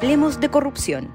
Hablemos 0.00 0.38
de 0.38 0.48
Corrupción, 0.48 1.12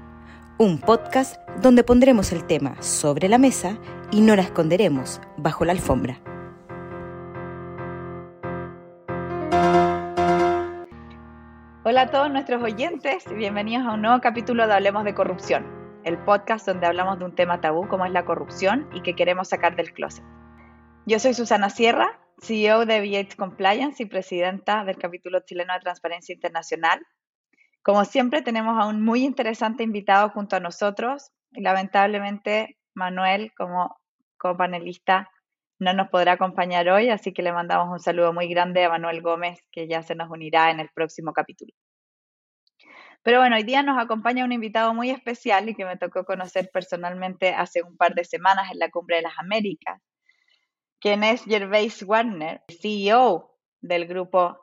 un 0.58 0.78
podcast 0.78 1.40
donde 1.62 1.84
pondremos 1.84 2.32
el 2.32 2.46
tema 2.46 2.82
sobre 2.82 3.30
la 3.30 3.38
mesa 3.38 3.78
y 4.12 4.20
no 4.20 4.36
la 4.36 4.42
esconderemos 4.42 5.22
bajo 5.38 5.64
la 5.64 5.72
alfombra. 5.72 6.20
Hola 11.82 12.02
a 12.02 12.10
todos 12.10 12.30
nuestros 12.30 12.62
oyentes 12.62 13.24
y 13.30 13.32
bienvenidos 13.32 13.86
a 13.86 13.94
un 13.94 14.02
nuevo 14.02 14.20
capítulo 14.20 14.66
de 14.66 14.74
Hablemos 14.74 15.04
de 15.04 15.14
Corrupción, 15.14 15.64
el 16.04 16.18
podcast 16.18 16.66
donde 16.66 16.86
hablamos 16.86 17.18
de 17.18 17.24
un 17.24 17.34
tema 17.34 17.62
tabú 17.62 17.88
como 17.88 18.04
es 18.04 18.12
la 18.12 18.26
corrupción 18.26 18.86
y 18.92 19.00
que 19.00 19.16
queremos 19.16 19.48
sacar 19.48 19.76
del 19.76 19.94
closet. 19.94 20.22
Yo 21.06 21.18
soy 21.18 21.32
Susana 21.32 21.70
Sierra, 21.70 22.20
CEO 22.42 22.84
de 22.84 23.00
V8 23.02 23.36
Compliance 23.36 24.02
y 24.02 24.06
presidenta 24.06 24.84
del 24.84 24.98
capítulo 24.98 25.40
chileno 25.40 25.72
de 25.72 25.80
Transparencia 25.80 26.34
Internacional, 26.34 27.00
como 27.84 28.06
siempre, 28.06 28.40
tenemos 28.40 28.82
a 28.82 28.86
un 28.86 29.02
muy 29.02 29.24
interesante 29.24 29.82
invitado 29.82 30.30
junto 30.30 30.56
a 30.56 30.60
nosotros 30.60 31.30
y 31.52 31.60
lamentablemente 31.60 32.78
Manuel, 32.94 33.52
como 33.54 34.00
copanelista, 34.38 35.30
no 35.78 35.92
nos 35.92 36.08
podrá 36.08 36.32
acompañar 36.32 36.88
hoy, 36.88 37.10
así 37.10 37.34
que 37.34 37.42
le 37.42 37.52
mandamos 37.52 37.92
un 37.92 38.00
saludo 38.00 38.32
muy 38.32 38.48
grande 38.48 38.84
a 38.84 38.88
Manuel 38.88 39.20
Gómez, 39.20 39.60
que 39.70 39.86
ya 39.86 40.02
se 40.02 40.14
nos 40.14 40.30
unirá 40.30 40.70
en 40.70 40.80
el 40.80 40.88
próximo 40.94 41.34
capítulo. 41.34 41.74
Pero 43.22 43.40
bueno, 43.40 43.56
hoy 43.56 43.64
día 43.64 43.82
nos 43.82 44.02
acompaña 44.02 44.46
un 44.46 44.52
invitado 44.52 44.94
muy 44.94 45.10
especial 45.10 45.68
y 45.68 45.74
que 45.74 45.84
me 45.84 45.98
tocó 45.98 46.24
conocer 46.24 46.70
personalmente 46.72 47.52
hace 47.52 47.82
un 47.82 47.98
par 47.98 48.14
de 48.14 48.24
semanas 48.24 48.70
en 48.72 48.78
la 48.78 48.90
Cumbre 48.90 49.16
de 49.16 49.22
las 49.22 49.38
Américas, 49.38 50.00
quien 51.00 51.22
es 51.22 51.44
Gervais 51.44 52.02
Warner, 52.02 52.62
CEO 52.80 53.58
del 53.82 54.06
grupo 54.06 54.58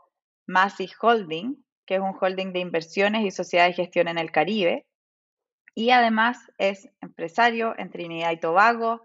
Massey 0.48 0.90
Holding, 1.00 1.64
que 1.92 1.96
es 1.96 2.02
un 2.02 2.16
holding 2.18 2.54
de 2.54 2.60
inversiones 2.60 3.26
y 3.26 3.32
sociedad 3.32 3.66
de 3.66 3.74
gestión 3.74 4.08
en 4.08 4.18
el 4.18 4.32
Caribe. 4.32 4.88
Y 5.76 5.90
además 5.90 6.38
es 6.58 6.88
empresario 7.02 7.76
en 7.78 7.92
Trinidad 7.92 8.32
y 8.32 8.40
Tobago, 8.40 9.02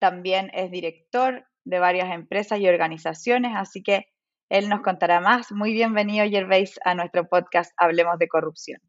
también 0.00 0.50
es 0.52 0.68
director 0.72 1.46
de 1.62 1.78
varias 1.78 2.12
empresas 2.12 2.58
y 2.58 2.68
organizaciones, 2.68 3.52
así 3.54 3.84
que 3.84 4.08
él 4.48 4.68
nos 4.68 4.80
contará 4.82 5.20
más. 5.20 5.52
Muy 5.52 5.74
bienvenido, 5.74 6.26
Gervais, 6.28 6.80
a 6.84 6.96
nuestro 6.96 7.28
podcast 7.28 7.72
Hablemos 7.76 8.18
de 8.18 8.26
Corrupción. 8.26 8.80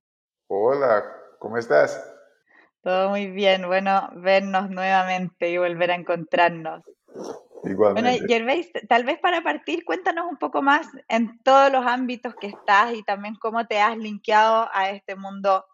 Hola, 0.47 1.05
¿cómo 1.37 1.59
estás? 1.59 2.03
Todo 2.81 3.09
muy 3.09 3.27
bien, 3.27 3.67
bueno, 3.67 4.09
vernos 4.15 4.71
nuevamente 4.71 5.51
y 5.51 5.59
volver 5.59 5.91
a 5.91 5.95
encontrarnos. 5.95 6.81
Bueno, 7.63 8.09
Gervais, 8.27 8.71
tal 8.87 9.05
vez 9.05 9.19
para 9.19 9.41
partir, 9.41 9.83
cuéntanos 9.85 10.27
un 10.29 10.37
poco 10.37 10.61
más 10.61 10.87
en 11.07 11.41
todos 11.41 11.71
los 11.71 11.85
ámbitos 11.85 12.35
que 12.35 12.47
estás 12.47 12.93
y 12.93 13.03
también 13.03 13.35
cómo 13.35 13.65
te 13.65 13.79
has 13.79 13.97
linkeado 13.97 14.69
a 14.71 14.91
este 14.91 15.15
mundo 15.15 15.65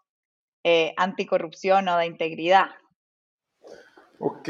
eh, 0.64 0.94
anticorrupción 0.96 1.88
o 1.88 1.98
de 1.98 2.06
integridad. 2.06 2.70
Ok, 4.18 4.48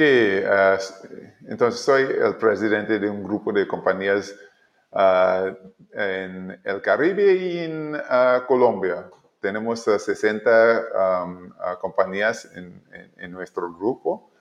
entonces 1.48 1.80
soy 1.80 2.02
el 2.02 2.36
presidente 2.36 2.98
de 2.98 3.08
un 3.08 3.24
grupo 3.24 3.52
de 3.52 3.66
compañías 3.66 4.34
ah, 4.92 5.50
en 5.94 6.60
el 6.62 6.82
Caribe 6.82 7.34
y 7.34 7.58
en 7.58 7.96
ah, 7.96 8.44
Colombia. 8.46 9.08
Tenemos 9.40 9.80
60 9.82 10.82
ah, 10.94 11.78
compañías 11.80 12.48
en 12.54 13.32
nuestro 13.32 13.72
grupo 13.72 14.31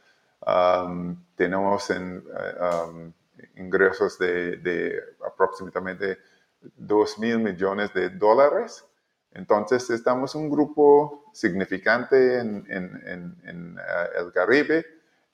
tenemos 1.36 1.90
en, 1.90 2.24
eh, 2.38 3.12
ingresos 3.56 4.18
de, 4.18 5.00
aproximadamente 5.26 6.18
2 6.62 7.20
mil 7.20 7.40
millones 7.40 7.94
de 7.94 8.10
dólares. 8.10 8.86
Entonces, 9.34 9.90
estamos 9.90 10.36
un 10.36 10.50
grupo 10.50 11.26
significante 11.34 12.40
en, 12.40 12.66
eh, 12.70 14.10
el 14.18 14.32
Caribe 14.34 14.86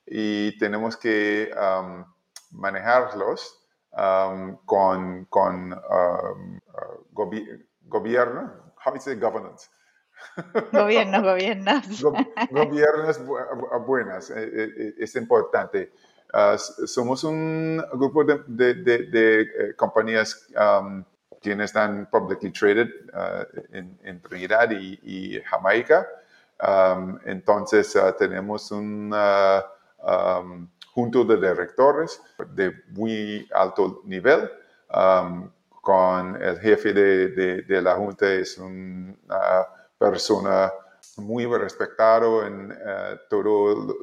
y 0.06 0.56
tenemos 0.58 0.96
que 0.96 1.50
manejarlos 2.50 3.58
con, 4.64 5.72
uh, 5.72 6.58
gobierno, 7.88 8.52
how 8.84 8.94
is 8.94 9.06
it 9.06 9.18
governance? 9.20 9.68
Gobiernos, 10.72 11.22
gobiernos. 11.22 12.02
gobiernos 12.50 13.20
buenas, 13.86 14.30
eh, 14.30 14.34
eh, 14.36 14.72
eh, 14.76 14.94
es 14.98 15.16
importante. 15.16 15.92
Ah, 16.32 16.56
somos 16.58 17.24
un 17.24 17.82
grupo 17.94 18.22
de, 18.24 19.74
compañías 19.76 20.46
um, 20.56 21.02
que 21.40 21.52
están 21.52 22.06
publicly 22.10 22.50
traded 22.50 22.88
ah, 23.14 23.46
en, 23.72 24.20
Trinidad 24.22 24.70
y, 24.70 25.40
Jamaica. 25.46 26.06
Entonces 27.24 27.96
ah, 27.96 28.14
tenemos 28.16 28.70
un 28.70 29.12
um, 29.12 30.68
junto 30.92 31.24
de 31.24 31.36
directores 31.36 32.20
de 32.54 32.74
muy 32.90 33.48
alto 33.54 34.02
nivel. 34.04 34.50
con 35.80 36.42
el 36.42 36.58
jefe 36.58 36.92
de, 36.92 37.80
la 37.80 37.94
junta 37.94 38.30
es 38.30 38.58
un 38.58 39.16
persona 39.98 40.72
muy 41.16 41.46
respetado 41.46 42.46
en 42.46 42.72
eh, 42.72 43.16
todo 43.28 43.96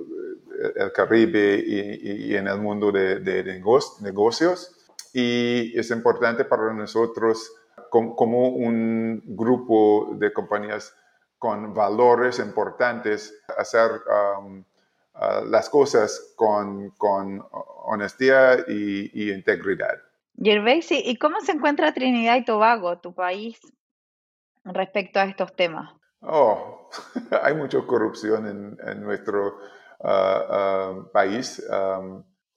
el 0.76 0.92
Caribe 0.92 1.64
y, 1.66 2.36
en 2.36 2.48
el 2.48 2.60
mundo 2.60 2.92
de, 2.92 3.64
negocios. 4.02 4.72
Y 5.14 5.78
es 5.78 5.92
importante 5.92 6.46
para 6.46 6.74
nosotros 6.74 7.52
como, 7.90 8.50
un 8.50 9.22
grupo 9.26 10.16
de 10.16 10.34
compañías 10.34 10.94
con 11.38 11.74
valores 11.74 12.40
importantes 12.40 13.34
hacer 13.58 13.92
um, 14.40 14.60
uh, 15.16 15.46
las 15.46 15.70
cosas 15.70 16.34
con, 16.36 16.90
con 16.92 17.46
honestidad 17.86 18.68
y, 18.68 19.32
integridad. 19.32 20.02
Gervais, 20.38 20.88
¿y 20.92 21.18
cómo 21.18 21.40
se 21.42 21.54
encuentra 21.54 21.94
Trinidad 21.94 22.36
y 22.36 22.44
Tobago, 22.44 22.98
tu 22.98 23.14
país, 23.14 23.60
respecto 24.66 25.20
a 25.20 25.26
estos 25.26 25.56
temas? 25.56 25.94
Oh, 26.22 26.90
hay 27.44 27.56
mucha 27.56 27.80
corrupción 27.82 28.78
en, 28.82 29.02
nuestro 29.02 29.58
ah, 30.04 30.96
país. 31.14 31.64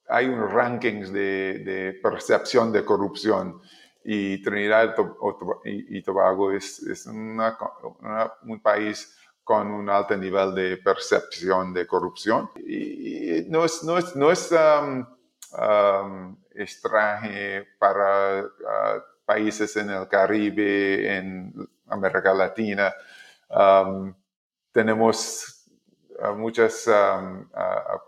hay 0.08 0.26
unos 0.26 0.52
rankings 0.52 1.12
de, 1.12 1.98
percepción 2.02 2.72
de 2.72 2.84
corrupción 2.84 3.60
y 4.04 4.42
Trinidad 4.42 4.94
y, 5.64 6.02
Tobago 6.02 6.52
es, 6.52 7.06
un 7.06 8.60
país 8.62 9.14
con 9.44 9.70
un 9.70 9.88
alto 9.90 10.16
nivel 10.16 10.54
de 10.54 10.76
percepción 10.78 11.72
de 11.74 11.86
corrupción. 11.86 12.50
Y 12.56 13.44
no 13.48 13.64
es, 13.64 13.82
no 13.82 13.98
es, 13.98 14.16
no 14.16 14.30
es 14.30 14.50
extraño 16.54 17.64
para 17.78 18.40
ah, 18.40 19.04
países 19.24 19.76
en 19.76 19.90
el 19.90 20.08
Caribe, 20.08 21.16
en 21.16 21.52
América 21.88 22.34
Latina. 22.34 22.94
tenemos 24.72 25.66
uh, 26.20 26.34
muchos 26.34 26.88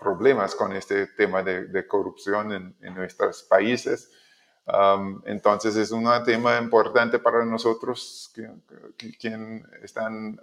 problemas 0.01 0.55
con 0.55 0.73
este 0.73 1.09
tema 1.09 1.43
de, 1.43 1.87
corrupción 1.87 2.77
en, 2.81 2.95
nuestros 2.95 3.43
países. 3.43 4.11
entonces 5.25 5.77
es 5.77 5.91
un 5.91 6.07
tema 6.25 6.59
importante 6.59 7.19
para 7.19 7.45
nosotros 7.45 8.33
que, 8.35 8.49
están 9.83 10.39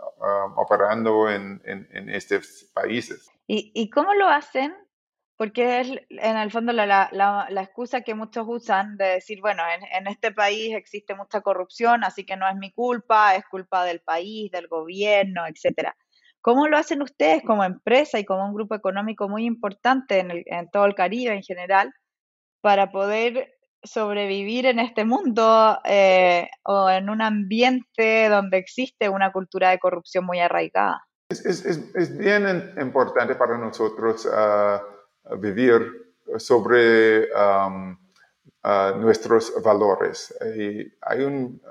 operando 0.55 1.29
en, 1.29 1.61
estos 2.09 2.69
países. 2.73 3.29
¿Y, 3.47 3.71
¿Y 3.73 3.89
cómo 3.89 4.13
lo 4.13 4.27
hacen 4.27 4.75
porque 5.37 5.79
es 5.79 5.91
en 6.09 6.37
el 6.37 6.51
fondo 6.51 6.73
la, 6.73 6.85
la, 6.85 7.47
la, 7.49 7.61
excusa 7.61 8.01
que 8.01 8.15
muchos 8.15 8.45
usan 8.47 8.97
de 8.97 9.05
decir, 9.05 9.39
bueno, 9.39 9.61
en, 9.69 9.83
en, 9.95 10.07
este 10.11 10.31
país 10.31 10.75
existe 10.75 11.13
mucha 11.13 11.41
corrupción, 11.41 12.03
así 12.03 12.25
que 12.25 12.35
no 12.35 12.49
es 12.49 12.55
mi 12.55 12.71
culpa, 12.71 13.35
es 13.35 13.45
culpa 13.45 13.85
del 13.85 14.01
país, 14.01 14.51
del 14.51 14.67
gobierno, 14.67 15.45
etcétera. 15.45 15.95
¿Cómo 16.41 16.67
lo 16.67 16.77
hacen 16.77 17.03
ustedes 17.03 17.43
como 17.43 17.63
empresa 17.63 18.17
y 18.17 18.25
como 18.25 18.45
un 18.45 18.53
grupo 18.55 18.73
económico 18.73 19.29
muy 19.29 19.45
importante 19.45 20.19
en, 20.19 20.31
el, 20.31 20.43
en 20.47 20.69
todo 20.71 20.85
el 20.85 20.95
Caribe 20.95 21.33
en 21.33 21.43
general 21.43 21.93
para 22.61 22.89
poder 22.89 23.53
sobrevivir 23.83 24.65
en 24.65 24.79
este 24.79 25.05
mundo 25.05 25.79
eh, 25.85 26.49
o 26.63 26.89
en 26.89 27.09
un 27.09 27.21
ambiente 27.21 28.27
donde 28.27 28.57
existe 28.57 29.07
una 29.07 29.31
cultura 29.31 29.69
de 29.69 29.77
corrupción 29.77 30.25
muy 30.25 30.39
arraigada? 30.39 31.05
Es, 31.29 31.45
es, 31.45 31.65
es 31.65 32.17
bien 32.17 32.73
importante 32.79 33.35
para 33.35 33.57
nosotros. 33.57 34.25
Uh, 34.25 34.96
vivir 35.37 36.15
sobre 36.37 37.29
nuestros 38.97 39.61
valores. 39.63 40.33
Hay 41.01 41.23
un 41.23 41.61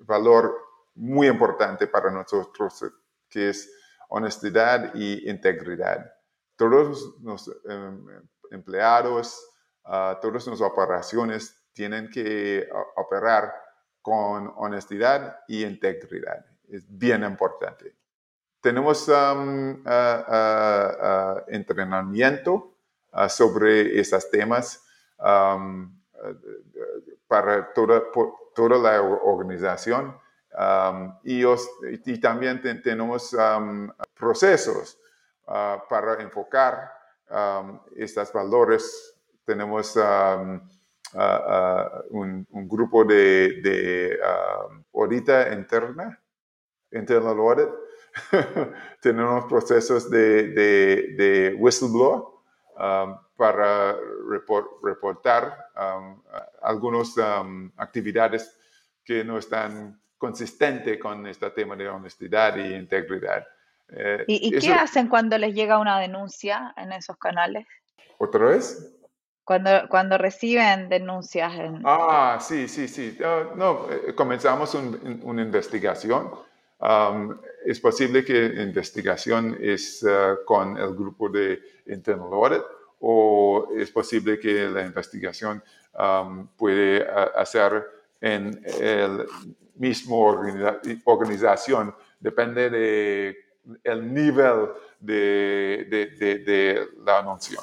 valor 0.00 0.56
muy 0.94 1.28
importante 1.28 1.86
para 1.86 2.10
nosotros 2.10 2.84
que 3.28 3.50
es 3.50 3.70
honestidad 4.08 4.94
y 4.94 5.28
integridad. 5.28 6.12
Todos 6.56 7.16
los 7.22 7.48
em, 7.68 8.06
empleados, 8.50 9.38
uh, 9.84 10.18
todas 10.20 10.46
las 10.46 10.60
operaciones 10.60 11.66
tienen 11.72 12.08
que 12.10 12.66
operar 12.96 13.52
con 14.00 14.52
honestidad 14.56 15.40
y 15.48 15.64
integridad. 15.64 16.46
Es 16.68 16.84
bien 16.88 17.24
importante. 17.24 17.94
tenemos 18.60 19.06
um, 19.08 19.84
entrenamiento 21.48 22.75
sobre 23.28 23.98
esos 23.98 24.30
temas 24.30 24.84
para 27.26 27.72
toda, 27.72 28.02
toda 28.54 28.78
la 28.78 29.02
organización. 29.02 30.16
y, 31.24 31.44
y, 31.44 32.20
también 32.20 32.60
tenemos 32.82 33.36
procesos 34.14 34.98
para 35.44 36.20
enfocar 36.20 36.92
estos 37.96 38.32
valores. 38.32 39.14
Tenemos 39.44 39.96
un, 42.10 42.46
grupo 42.68 43.04
de, 43.04 43.60
de 43.62 44.18
audita 44.94 45.52
interna, 45.52 46.20
internal 46.92 47.38
audit. 47.38 47.68
Tenemos 49.02 49.44
procesos 49.44 50.08
de, 50.10 50.48
de, 50.48 51.54
whistleblower 51.58 52.35
um, 52.76 53.16
para 53.36 53.96
reportar 54.82 55.70
um, 55.76 56.22
algunas 56.62 57.16
um, 57.16 57.70
actividades 57.76 58.56
que 59.04 59.24
no 59.24 59.38
están 59.38 60.00
consistentes 60.18 60.98
con 60.98 61.26
este 61.26 61.50
tema 61.50 61.76
de 61.76 61.88
honestidad 61.88 62.58
e 62.58 62.76
integridad. 62.76 63.46
Eh, 63.88 64.24
¿Y, 64.26 64.58
qué 64.58 64.72
hacen 64.72 65.08
cuando 65.08 65.38
les 65.38 65.54
llega 65.54 65.78
una 65.78 66.00
denuncia 66.00 66.74
en 66.76 66.92
esos 66.92 67.16
canales? 67.18 67.66
¿Otra 68.18 68.46
vez? 68.46 68.92
Cuando, 69.44 69.70
cuando 69.88 70.18
reciben 70.18 70.88
denuncias. 70.88 71.54
En... 71.54 71.82
Ah, 71.84 72.38
sí, 72.40 72.66
sí, 72.66 72.88
sí. 72.88 73.16
Ah, 73.24 73.50
no, 73.54 73.86
eh, 73.90 74.14
comenzamos 74.14 74.74
una 74.74 75.42
investigación. 75.42 76.30
Es 77.64 77.80
posible 77.80 78.24
que 78.24 78.48
la 78.50 78.62
investigación 78.62 79.56
es 79.60 80.04
ah, 80.04 80.36
con 80.44 80.76
el 80.76 80.94
grupo 80.94 81.28
de 81.28 81.60
internal 81.86 82.32
audit 82.32 82.62
o 83.00 83.68
es 83.76 83.90
posible 83.90 84.38
que 84.38 84.68
la 84.68 84.82
investigación 84.82 85.62
puede 86.56 87.06
hacer 87.36 87.84
en 88.20 88.62
el 88.80 89.26
mismo 89.76 90.18
organización. 91.04 91.94
Depende 92.20 92.70
de 92.70 93.36
el 93.84 94.12
nivel 94.12 94.68
de, 95.00 96.86
la 97.04 97.18
anuncio. 97.18 97.60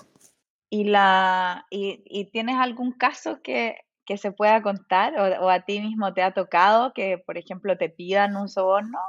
¿Y, 0.69 0.85
la, 0.85 1.65
y, 1.69 2.25
tienes 2.31 2.55
algún 2.57 2.93
caso 2.93 3.41
que, 3.41 3.77
se 4.17 4.31
pueda 4.31 4.61
contar 4.61 5.13
o, 5.17 5.49
a 5.49 5.59
ti 5.61 5.79
mismo 5.79 6.13
te 6.13 6.21
ha 6.21 6.33
tocado 6.33 6.93
que, 6.93 7.21
por 7.25 7.37
ejemplo, 7.37 7.77
te 7.77 7.89
pidan 7.89 8.35
un 8.35 8.49
soborno? 8.49 8.99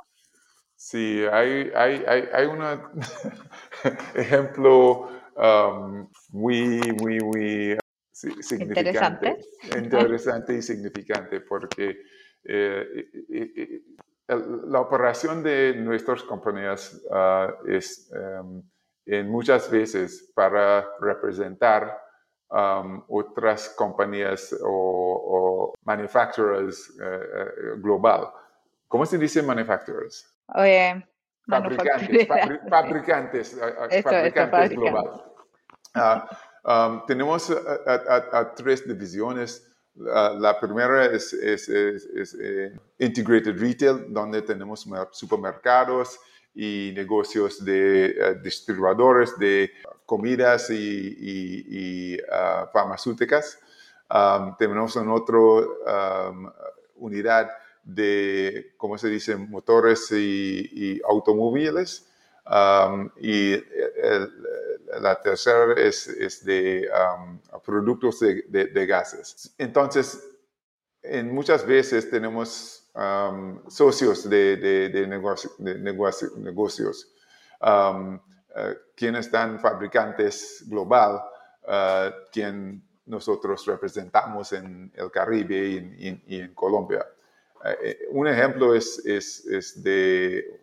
Sí, 0.77 1.25
hay, 1.31 1.71
hay, 1.75 2.05
hay, 2.33 2.47
un 2.47 2.63
ejemplo 4.15 5.09
um, 5.37 6.09
muy, 6.31 6.81
muy, 7.01 7.21
muy 7.21 7.79
significante. 8.13 8.81
Interesante. 8.81 9.39
Interesante 9.77 10.55
y 10.55 10.63
significante 10.63 11.41
porque 11.41 11.99
eh, 12.45 13.83
la 14.29 14.81
operación 14.81 15.43
de 15.43 15.75
nuestras 15.77 16.23
compañías 16.23 17.01
ah, 17.11 17.53
es... 17.67 18.11
Em, 18.13 18.63
en 19.07 19.31
muchas 19.31 19.71
veces 19.71 20.33
para 20.35 20.87
representar 21.01 21.99
um, 22.51 23.03
otras 23.09 23.69
compañías 23.71 24.55
o, 24.63 25.73
manufacturers 25.85 26.91
uh, 26.99 27.75
uh, 27.77 27.81
global. 27.81 28.33
¿Cómo 28.89 29.05
se 29.07 29.19
dice 29.19 29.43
manufacturers? 29.43 30.27
Oye, 30.55 31.07
fabricantes, 31.49 32.29
fabricantes, 32.71 33.55
uh, 33.55 34.03
fabricantes 34.03 34.71
global. 34.71 35.25
Um, 36.67 37.05
tenemos 37.07 37.51
a, 37.51 38.55
tres 38.55 38.87
divisiones. 38.87 39.71
la 39.95 40.59
primera 40.59 41.05
es, 41.05 41.33
es, 41.33 41.69
es, 41.69 42.35
eh, 42.41 42.77
Integrated 42.99 43.57
Retail, 43.61 44.13
donde 44.13 44.43
tenemos 44.43 44.89
supermercados, 45.13 46.19
y 46.55 46.93
negocios 46.95 47.65
de 47.65 48.07
eh, 48.07 48.35
distribuidores 48.43 49.37
de 49.39 49.71
comidas 50.07 50.71
y, 50.71 52.19
ah, 52.31 52.69
farmacéuticas. 52.73 53.59
tenemos 54.59 54.97
en 54.97 55.09
otra 55.09 55.39
unidad 56.97 57.51
de, 57.83 58.75
¿cómo 58.77 58.97
se 58.99 59.09
dice?, 59.09 59.37
motores 59.37 60.11
y, 60.13 61.01
automóviles. 61.09 62.09
y 63.21 63.57
la 65.01 65.21
tercera 65.23 65.75
es, 65.77 66.45
de 66.45 66.89
productos 67.65 68.21
de, 68.21 68.87
gases. 68.87 69.55
Entonces, 69.59 70.23
en 71.03 71.35
muchas 71.35 71.67
veces 71.67 72.09
tenemos 72.09 72.84
socios 73.69 74.29
de, 74.29 74.57
de, 74.57 74.89
de, 74.89 75.07
negocios, 75.07 75.55
eh, 78.57 78.79
quienes 78.95 79.27
están 79.27 79.59
fabricantes 79.59 80.65
global, 80.69 81.21
uh, 81.65 82.31
quien 82.31 82.81
nosotros 83.07 83.67
representamos 83.67 84.53
en 84.53 84.93
el 84.95 85.11
Caribe 85.11 85.93
y, 85.99 86.39
en 86.39 86.55
Colombia. 86.55 87.05
Eh, 87.65 88.07
un 88.11 88.29
ejemplo 88.29 88.75
es, 88.75 89.05
es, 89.05 89.45
es 89.47 89.83
de 89.83 90.61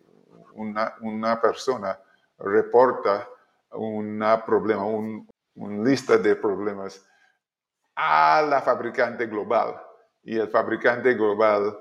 una, 0.54 0.94
una, 1.02 1.38
persona 1.38 1.98
reporta 2.38 3.28
un 3.72 4.24
problema, 4.46 4.86
un, 4.86 5.28
una 5.56 5.84
lista 5.84 6.16
de 6.16 6.34
problemas 6.34 7.04
a 7.94 8.42
la 8.48 8.62
fabricante 8.62 9.26
global. 9.26 9.76
Y 10.24 10.38
el 10.38 10.48
fabricante 10.48 11.12
global 11.12 11.76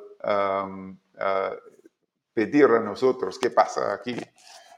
pedir 2.34 2.66
a 2.66 2.80
nosotros 2.80 3.38
qué 3.40 3.50
pasa 3.50 3.94
aquí. 3.94 4.16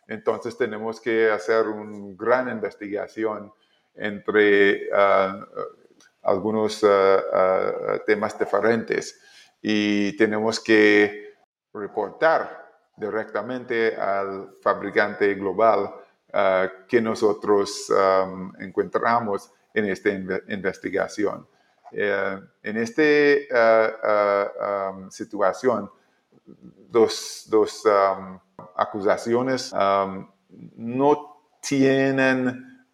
Entonces 0.07 0.57
tenemos 0.57 0.99
que 0.99 1.29
hacer 1.31 1.67
una 1.67 2.13
gran 2.17 2.49
investigación 2.49 3.51
entre 3.95 4.89
ah, 4.93 5.45
algunos 6.23 6.83
ah, 6.83 7.21
ah, 7.33 7.99
temas 8.05 8.37
diferentes 8.37 9.19
y 9.61 10.15
tenemos 10.17 10.59
que 10.59 11.33
reportar 11.73 12.63
directamente 12.97 13.95
al 13.95 14.57
fabricante 14.61 15.33
global 15.35 15.95
que 16.87 16.99
nosotros 16.99 17.91
encontramos 18.59 19.51
en 19.71 19.85
esta 19.85 20.09
investigación. 20.09 21.47
Eh, 21.95 22.39
en 22.63 22.77
esta 22.77 23.03
eh, 23.03 24.49
um, 24.91 25.11
situación, 25.11 25.91
dos, 26.89 27.45
dos 27.49 27.83
um, 27.85 28.39
acusaciones 28.75 29.71
um, 29.73 30.27
no 30.75 31.37
tienen, 31.61 32.85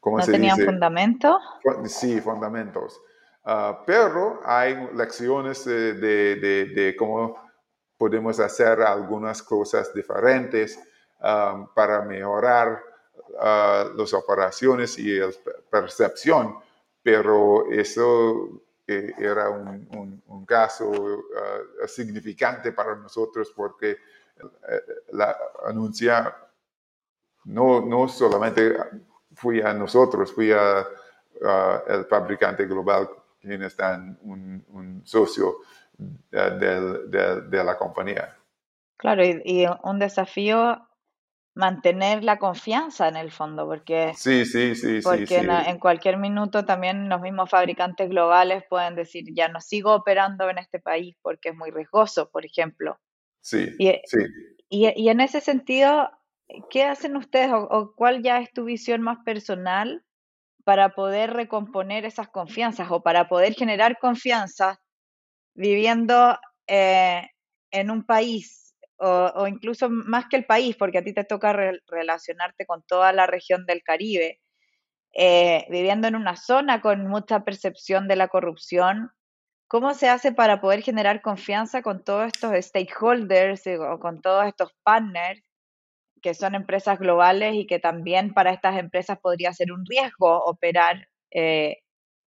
¿cómo 0.00 0.18
¿No 0.18 0.24
tenían 0.24 0.58
fundamento? 0.58 1.38
Sí, 1.84 2.20
fundamentos. 2.20 3.00
Uh, 3.44 3.76
pero 3.86 4.40
hay 4.44 4.88
lecciones 4.94 5.64
de, 5.64 5.94
de, 5.94 6.66
de, 6.74 6.96
cómo 6.96 7.36
podemos 7.96 8.40
hacer 8.40 8.80
algunas 8.80 9.42
cosas 9.42 9.92
diferentes 9.94 10.80
para 11.74 12.02
mejorar 12.02 12.82
las 13.96 14.12
operaciones 14.12 14.98
y 14.98 15.18
la 15.18 15.28
percepción 15.70 16.56
pero 17.06 17.70
eso 17.70 18.64
eh, 18.84 19.14
era 19.16 19.48
un, 19.48 20.44
caso 20.44 20.90
uh, 20.90 21.86
significante 21.86 22.72
para 22.72 22.96
nosotros 22.96 23.52
porque 23.54 23.92
eh, 23.92 24.80
la 25.12 25.36
anuncia 25.68 26.36
no, 27.44 27.80
no 27.86 28.08
solamente 28.08 28.76
fui 29.34 29.60
a 29.60 29.72
nosotros, 29.72 30.32
fui 30.32 30.50
a, 30.50 30.84
el 31.86 32.06
fabricante 32.06 32.66
global, 32.66 33.08
quien 33.40 33.62
está 33.62 33.94
un, 34.22 34.64
un 34.70 35.02
socio 35.06 35.58
de, 35.96 37.40
de, 37.48 37.64
la 37.64 37.78
compañía. 37.78 38.36
Claro, 38.96 39.22
y, 39.24 39.64
un 39.84 40.00
desafío 40.00 40.88
mantener 41.56 42.22
la 42.22 42.38
confianza 42.38 43.08
en 43.08 43.16
el 43.16 43.32
fondo, 43.32 43.66
porque, 43.66 44.12
sí, 44.14 44.44
sí, 44.44 44.74
sí, 44.74 45.00
porque 45.02 45.38
En, 45.38 45.78
cualquier 45.78 46.18
minuto 46.18 46.66
también 46.66 47.08
los 47.08 47.22
mismos 47.22 47.48
fabricantes 47.48 48.10
globales 48.10 48.62
pueden 48.68 48.94
decir, 48.94 49.24
ya 49.34 49.48
no 49.48 49.62
sigo 49.62 49.94
operando 49.94 50.50
en 50.50 50.58
este 50.58 50.80
país 50.80 51.16
porque 51.22 51.48
es 51.48 51.56
muy 51.56 51.70
riesgoso, 51.70 52.28
por 52.28 52.44
ejemplo. 52.44 53.00
Sí, 53.40 53.70
y, 53.78 53.90
sí. 54.04 54.18
Y, 54.68 55.08
en 55.08 55.20
ese 55.20 55.40
sentido, 55.40 56.10
¿qué 56.68 56.84
hacen 56.84 57.16
ustedes 57.16 57.50
o, 57.52 57.94
cuál 57.96 58.22
ya 58.22 58.38
es 58.40 58.52
tu 58.52 58.64
visión 58.64 59.00
más 59.00 59.18
personal 59.24 60.04
para 60.62 60.90
poder 60.90 61.32
recomponer 61.32 62.04
esas 62.04 62.28
confianzas 62.28 62.88
o 62.90 63.02
para 63.02 63.28
poder 63.28 63.54
generar 63.54 63.98
confianza 63.98 64.82
viviendo 65.54 66.38
eh, 66.66 67.22
en 67.70 67.90
un 67.90 68.04
país 68.04 68.65
o, 68.98 69.46
incluso 69.46 69.90
más 69.90 70.26
que 70.28 70.36
el 70.36 70.46
país, 70.46 70.76
porque 70.76 70.98
a 70.98 71.04
ti 71.04 71.12
te 71.12 71.24
toca 71.24 71.52
relacionarte 71.52 72.66
con 72.66 72.82
toda 72.82 73.12
la 73.12 73.26
región 73.26 73.66
del 73.66 73.82
Caribe, 73.82 74.40
eh, 75.12 75.66
viviendo 75.70 76.08
en 76.08 76.16
una 76.16 76.36
zona 76.36 76.80
con 76.80 77.06
mucha 77.06 77.44
percepción 77.44 78.08
de 78.08 78.16
la 78.16 78.28
corrupción, 78.28 79.10
¿cómo 79.68 79.94
se 79.94 80.08
hace 80.08 80.32
para 80.32 80.60
poder 80.60 80.82
generar 80.82 81.22
confianza 81.22 81.82
con 81.82 82.04
todos 82.04 82.26
estos 82.26 82.52
stakeholders 82.64 83.66
eh, 83.66 83.78
o 83.78 83.98
con 83.98 84.20
todos 84.20 84.46
estos 84.46 84.72
partners 84.82 85.42
que 86.22 86.34
son 86.34 86.54
empresas 86.54 86.98
globales 86.98 87.54
y 87.54 87.66
que 87.66 87.78
también 87.78 88.34
para 88.34 88.52
estas 88.52 88.78
empresas 88.78 89.18
podría 89.20 89.52
ser 89.52 89.72
un 89.72 89.84
riesgo 89.86 90.44
operar 90.44 91.08
eh, 91.30 91.78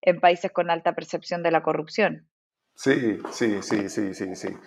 en 0.01 0.19
países 0.19 0.51
con 0.51 0.69
alta 0.71 0.95
percepción 0.95 1.43
de 1.43 1.51
la 1.51 1.63
corrupción? 1.63 2.29
Sí, 2.79 3.19
sí, 3.31 3.61
sí, 3.61 3.89
sí, 3.89 4.13
sí, 4.13 4.35
sí. 4.37 4.57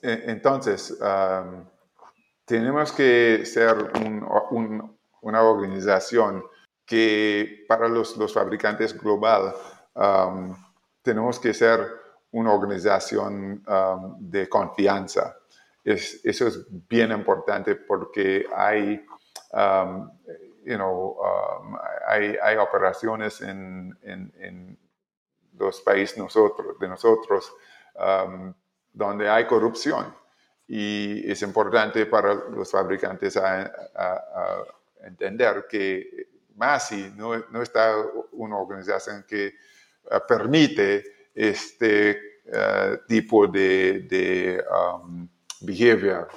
E, 0.00 0.30
entonces, 0.30 0.96
tenemos 2.44 2.92
que 2.92 3.44
ser 3.44 3.90
una 5.22 5.42
organización 5.42 6.44
que 6.86 7.64
para 7.66 7.88
los, 7.88 8.14
fabricantes 8.32 8.96
global 8.96 9.52
tenemos 11.02 11.40
que 11.40 11.52
ser 11.52 11.80
una 12.30 12.52
organización 12.52 13.64
de 14.20 14.48
confianza. 14.48 15.36
eso 15.82 16.46
es 16.46 16.64
bien 16.88 17.10
importante 17.10 17.74
porque 17.74 18.46
hay, 18.54 19.04
hay, 22.06 22.56
operaciones 22.56 23.40
en, 23.40 23.98
en 24.04 24.78
los 25.58 25.80
países 25.80 26.16
nosotros, 26.18 26.78
de 26.78 26.88
nosotros 26.88 27.52
um, 27.94 28.52
donde 28.92 29.28
hay 29.28 29.46
corrupción. 29.46 30.14
Y 30.66 31.30
es 31.30 31.40
importante 31.42 32.06
para 32.06 32.34
los 32.34 32.70
fabricantes 32.70 33.38
entender 35.02 35.66
que 35.68 36.28
MASI 36.56 37.12
no, 37.16 37.38
no, 37.50 37.62
está 37.62 37.94
una 38.32 38.58
organización 38.58 39.24
que 39.26 39.54
uh, 40.10 40.18
permite 40.26 41.30
este 41.34 42.42
uh, 42.46 43.06
tipo 43.06 43.46
de, 43.46 44.00
de 44.00 44.64
um, 44.70 45.28
behavior. 45.60 46.28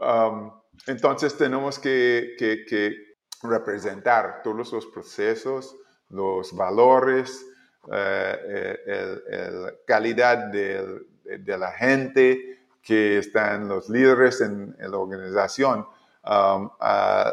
Um, 0.00 0.52
entonces 0.86 1.36
tenemos 1.36 1.78
que, 1.78 2.36
que, 2.38 2.64
que 2.64 3.07
representar 3.42 4.42
todos 4.42 4.72
los 4.72 4.86
procesos, 4.86 5.76
los 6.10 6.54
valores, 6.54 7.44
eh, 7.92 9.50
la 9.52 9.72
calidad 9.86 10.48
de, 10.48 11.04
la 11.46 11.72
gente 11.72 12.66
que 12.82 13.18
están 13.18 13.68
los 13.68 13.88
líderes 13.88 14.40
en, 14.40 14.76
la 14.78 14.96
organización, 14.96 15.86
um, 16.24 16.70
a 16.80 17.32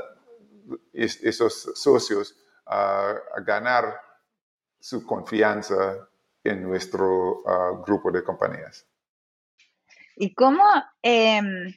esos 0.94 1.72
socios 1.76 2.36
a 2.66 3.16
ganar 3.46 4.02
su 4.80 5.06
confianza 5.06 6.08
en 6.44 6.64
nuestro 6.64 7.42
uh, 7.42 7.84
grupo 7.84 8.12
de 8.12 8.24
compañías. 8.24 8.86
¿Y 10.16 10.34
cómo, 10.34 10.64
em, 11.02 11.74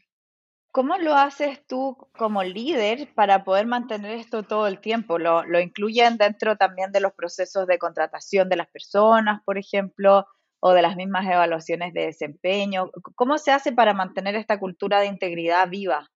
¿Cómo 0.79 0.97
lo 0.97 1.13
haces 1.17 1.67
tú 1.67 1.97
como 2.17 2.45
líder 2.45 3.13
para 3.17 3.43
poder 3.43 3.67
mantener 3.67 4.13
esto 4.13 4.45
todo 4.45 4.69
el 4.69 4.81
tiempo? 4.81 5.19
¿Lo, 5.19 5.43
incluyen 5.59 6.19
dentro 6.19 6.57
también 6.57 6.93
de 6.93 7.01
los 7.01 7.15
procesos 7.15 7.67
de 7.67 7.81
contratación 7.81 8.49
de 8.49 8.55
las 8.55 8.69
personas, 8.69 9.43
por 9.45 9.59
ejemplo, 9.59 10.29
o 10.61 10.71
de 10.71 10.83
las 10.83 10.95
mismas 10.95 11.27
evaluaciones 11.27 11.93
de 11.95 12.03
desempeño? 12.07 12.93
¿Cómo 13.17 13.39
se 13.39 13.51
hace 13.51 13.73
para 13.73 13.93
mantener 13.93 14.37
esta 14.37 14.61
cultura 14.61 15.01
de 15.01 15.07
integridad 15.07 15.69
viva? 15.69 16.09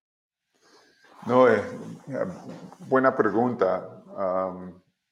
No, 1.27 1.49
eh, 1.49 1.61
buena 2.87 3.17
pregunta. 3.17 4.05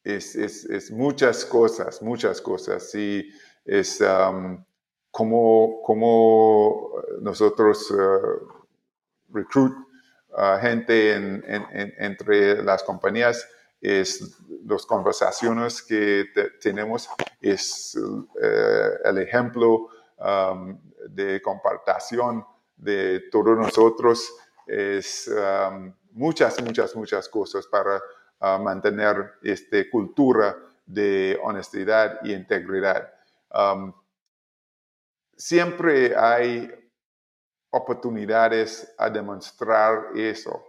es, 0.05 0.93
muchas 0.93 1.45
cosas, 1.45 2.01
muchas 2.03 2.41
cosas. 2.41 2.89
Sí, 2.89 3.29
es 3.65 4.01
como, 5.11 5.83
como 5.83 6.93
nosotros... 7.21 7.91
Uh, 7.91 8.60
recruit 9.33 9.75
gente 10.61 11.15
entre 11.99 12.63
las 12.63 12.83
compañías 12.85 13.49
es 13.81 14.37
las 14.65 14.87
conversaciones 14.87 15.83
que 15.83 16.27
tenemos 16.61 17.09
es 17.41 17.99
eh, 18.41 18.89
el 19.05 19.19
ejemplo 19.19 19.89
um, 20.19 20.79
de 21.09 21.41
compartación 21.43 22.45
de 22.77 23.25
todos 23.31 23.59
nosotros 23.59 24.33
es 24.67 25.29
um, 25.29 25.93
muchas 26.13 26.63
muchas 26.63 26.95
muchas 26.95 27.29
cosas 27.29 27.67
para 27.67 27.97
uh, 28.41 28.63
mantener 28.63 29.33
esta 29.43 29.79
cultura 29.91 30.57
de 30.87 31.39
honestidad 31.43 32.19
y 32.25 32.33
integridad. 32.33 33.13
Um, 33.53 33.93
siempre 35.37 36.17
hay 36.17 36.71
oportunidades 37.71 38.93
a 38.99 39.09
demostrar 39.09 40.17
eso, 40.17 40.63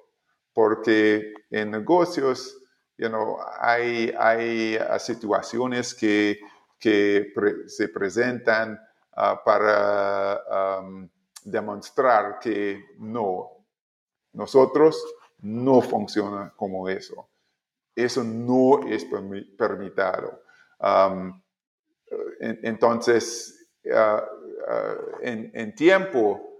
porque 0.54 1.34
en 1.50 1.72
negocios 1.72 2.62
you 3.02 3.10
know, 3.10 3.40
hay, 3.60 4.14
hay 4.18 4.78
uh, 4.78 5.00
situaciones 5.00 5.96
que, 5.96 6.40
que 6.80 7.34
se 7.66 7.90
presentan 7.90 8.80
uh, 9.18 9.44
para 9.44 10.44
demostrar 11.44 12.38
que 12.40 12.86
no, 13.00 13.66
nosotros 14.34 15.04
no 15.40 15.82
funciona 15.82 16.54
como 16.56 16.88
eso. 16.88 17.28
Eso 17.96 18.24
no 18.24 18.88
es 18.88 19.04
permitido. 19.06 20.44
Entonces, 22.40 23.68
en, 23.84 25.52
en 25.54 25.76
tiempo, 25.76 26.51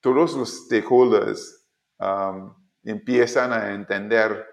todos 0.00 0.34
los 0.34 0.66
stakeholders 0.66 1.66
um, 1.98 2.54
empiezan 2.84 3.52
a 3.52 3.72
entender 3.72 4.46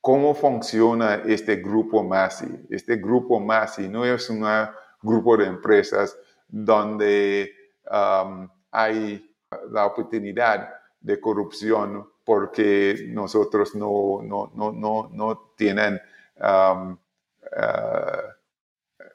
cómo 0.00 0.34
funciona 0.34 1.16
este 1.26 1.56
grupo 1.56 2.02
MASI. 2.02 2.66
Este 2.70 2.96
grupo 2.96 3.40
MASI 3.40 3.88
no 3.88 4.04
es 4.04 4.30
un 4.30 4.46
grupo 5.02 5.36
de 5.36 5.46
empresas 5.46 6.16
donde 6.48 7.52
um, 7.90 8.48
hay 8.70 9.34
la 9.70 9.86
oportunidad 9.86 10.70
de 11.00 11.20
corrupción 11.20 12.08
porque 12.24 13.06
nosotros 13.08 13.74
no, 13.74 14.20
no, 14.22 14.50
no, 14.54 14.72
no, 14.72 15.10
no 15.12 15.52
tienen 15.56 16.00
um, 16.40 16.92
uh, 16.92 18.36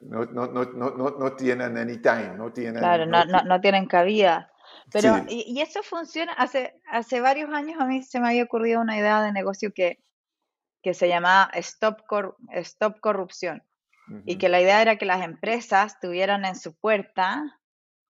no, 0.02 0.24
no, 0.26 0.46
no, 0.46 1.10
no, 1.10 1.32
tienen 1.32 1.76
any 1.76 1.98
time, 1.98 2.34
no 2.36 2.52
tienen... 2.52 2.78
Claro, 2.78 3.06
no, 3.06 3.60
tienen 3.60 3.86
cabida. 3.86 4.50
Pero, 4.92 5.24
y, 5.28 5.60
eso 5.60 5.82
funciona, 5.82 6.32
hace, 6.34 6.80
hace 6.90 7.20
varios 7.20 7.50
años 7.50 7.80
a 7.80 7.86
mí 7.86 8.02
se 8.02 8.20
me 8.20 8.28
había 8.28 8.44
ocurrido 8.44 8.80
una 8.80 8.98
idea 8.98 9.22
de 9.22 9.32
negocio 9.32 9.72
que, 9.74 10.02
que 10.82 10.94
se 10.94 11.08
llamaba 11.08 11.50
Stop, 11.54 12.02
Stop 12.52 13.00
Corrupción. 13.00 13.62
Y 14.26 14.36
que 14.36 14.48
la 14.48 14.60
idea 14.60 14.82
era 14.82 14.96
que 14.96 15.06
las 15.06 15.24
empresas 15.24 15.98
tuvieran 16.00 16.44
en 16.44 16.56
su 16.56 16.74
puerta 16.74 17.60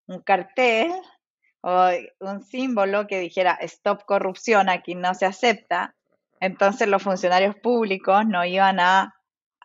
un 0.07 0.21
cartel 0.21 0.91
o 1.61 1.89
un 2.19 2.43
símbolo 2.43 3.07
que 3.07 3.19
dijera 3.19 3.53
Stop 3.61 4.03
Corrupción, 4.05 4.69
aquí 4.69 4.95
no 4.95 5.13
se 5.13 5.25
acepta. 5.25 5.95
Entonces 6.41 6.89
los 6.89 7.01
funcionarios 7.01 7.55
públicos 7.55 8.25
no 8.25 8.43
iban 8.43 8.81
a, 8.81 9.15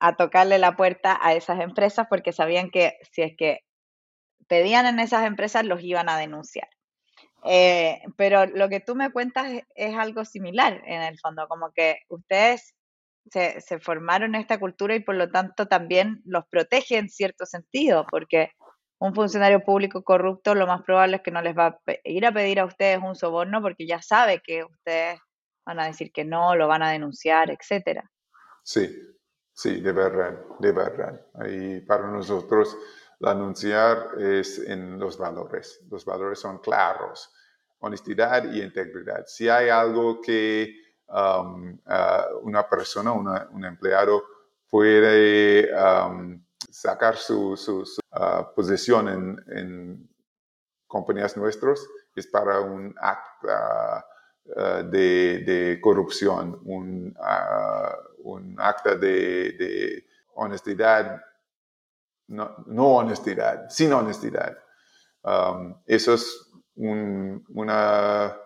a 0.01 0.17
tocarle 0.17 0.59
la 0.59 0.77
puerta 0.77 1.19
a 1.21 1.33
esas 1.33 1.61
empresas 1.61 2.07
porque 2.09 2.33
sabían 2.33 2.71
que 2.71 2.99
si 3.11 3.23
es 3.23 3.37
que 3.37 3.65
pedían 4.47 4.87
en 4.87 5.01
esas 5.01 5.27
empresas 5.27 5.65
los 5.65 5.83
iban 5.83 6.09
a 6.09 6.17
denunciar. 6.17 6.69
Eh, 7.45 8.03
pero 8.17 8.47
lo 8.47 8.69
que 8.69 8.81
tú 8.81 8.95
me 8.95 9.13
cuentas 9.13 9.51
es, 9.75 9.97
algo 9.97 10.25
similar 10.25 10.83
en 10.85 11.03
el 11.03 11.19
fondo, 11.19 11.47
como 11.49 11.71
que 11.73 12.01
ustedes 12.09 12.75
se, 13.31 13.79
formaron 13.81 14.35
esta 14.35 14.59
cultura 14.59 14.95
y 14.95 15.01
por 15.01 15.15
lo 15.15 15.31
tanto 15.31 15.67
también 15.67 16.21
los 16.25 16.47
protege 16.49 16.97
en 16.97 17.09
cierto 17.09 17.47
sentido, 17.47 18.07
porque 18.11 18.53
un 18.99 19.15
funcionario 19.15 19.61
público 19.61 20.03
corrupto 20.03 20.55
lo 20.55 20.67
más 20.67 20.83
probable 20.83 21.17
es 21.17 21.23
que 21.23 21.31
no 21.31 21.41
les 21.41 21.57
va 21.57 21.67
a 21.67 21.93
ir 22.05 22.27
a 22.27 22.33
pedir 22.33 22.59
a 22.59 22.65
ustedes 22.65 22.99
un 23.03 23.15
soborno 23.15 23.63
porque 23.63 23.87
ya 23.87 24.03
sabe 24.03 24.41
que 24.43 24.65
ustedes 24.65 25.21
van 25.65 25.79
a 25.81 25.87
decir 25.87 26.11
que 26.13 26.25
no, 26.25 26.57
lo 26.57 26.67
van 26.67 26.83
a 26.83 26.91
denunciar, 26.91 27.51
etcétera. 27.51 28.11
Sí, 28.65 28.91
sí, 29.53 29.81
de 29.81 29.93
verdad, 29.93 30.39
de 30.59 30.73
verdad. 30.73 31.21
Y 31.47 31.81
para 31.81 32.11
nosotros 32.11 32.77
la 33.21 33.33
anunciar 33.33 34.13
es 34.19 34.59
en 34.59 34.99
los 34.99 35.19
valores. 35.19 35.81
Los 35.91 36.05
valores 36.05 36.39
son 36.39 36.59
claros, 36.59 37.33
honestidad 37.81 38.45
y 38.53 38.63
integridad. 38.63 39.25
Si 39.27 39.49
hay 39.49 39.69
algo 39.69 40.21
que 40.21 40.75
um, 41.09 41.79
uh, 41.87 42.39
una 42.43 42.69
persona, 42.69 43.13
un 43.13 43.65
empleado 43.65 44.23
puede 44.69 45.71
um, 45.75 46.41
sacar 46.71 47.17
su, 47.17 47.53
uh, 47.53 48.55
posición 48.55 49.09
en, 49.49 50.09
compañías 50.87 51.37
nuestras 51.37 51.87
es 52.15 52.27
para 52.27 52.61
un 52.61 52.95
acta 52.99 54.07
de, 54.85 55.79
corrupción, 55.83 56.59
un, 56.65 57.15
un 58.25 58.57
acta 58.59 58.97
de, 58.97 60.07
honestidad, 60.35 61.21
no, 62.29 62.55
honestidad, 62.67 63.69
sin 63.69 63.93
honestidad. 63.93 64.57
Um, 65.23 65.75
eso 65.87 66.15
es 66.15 66.51
una 66.77 68.37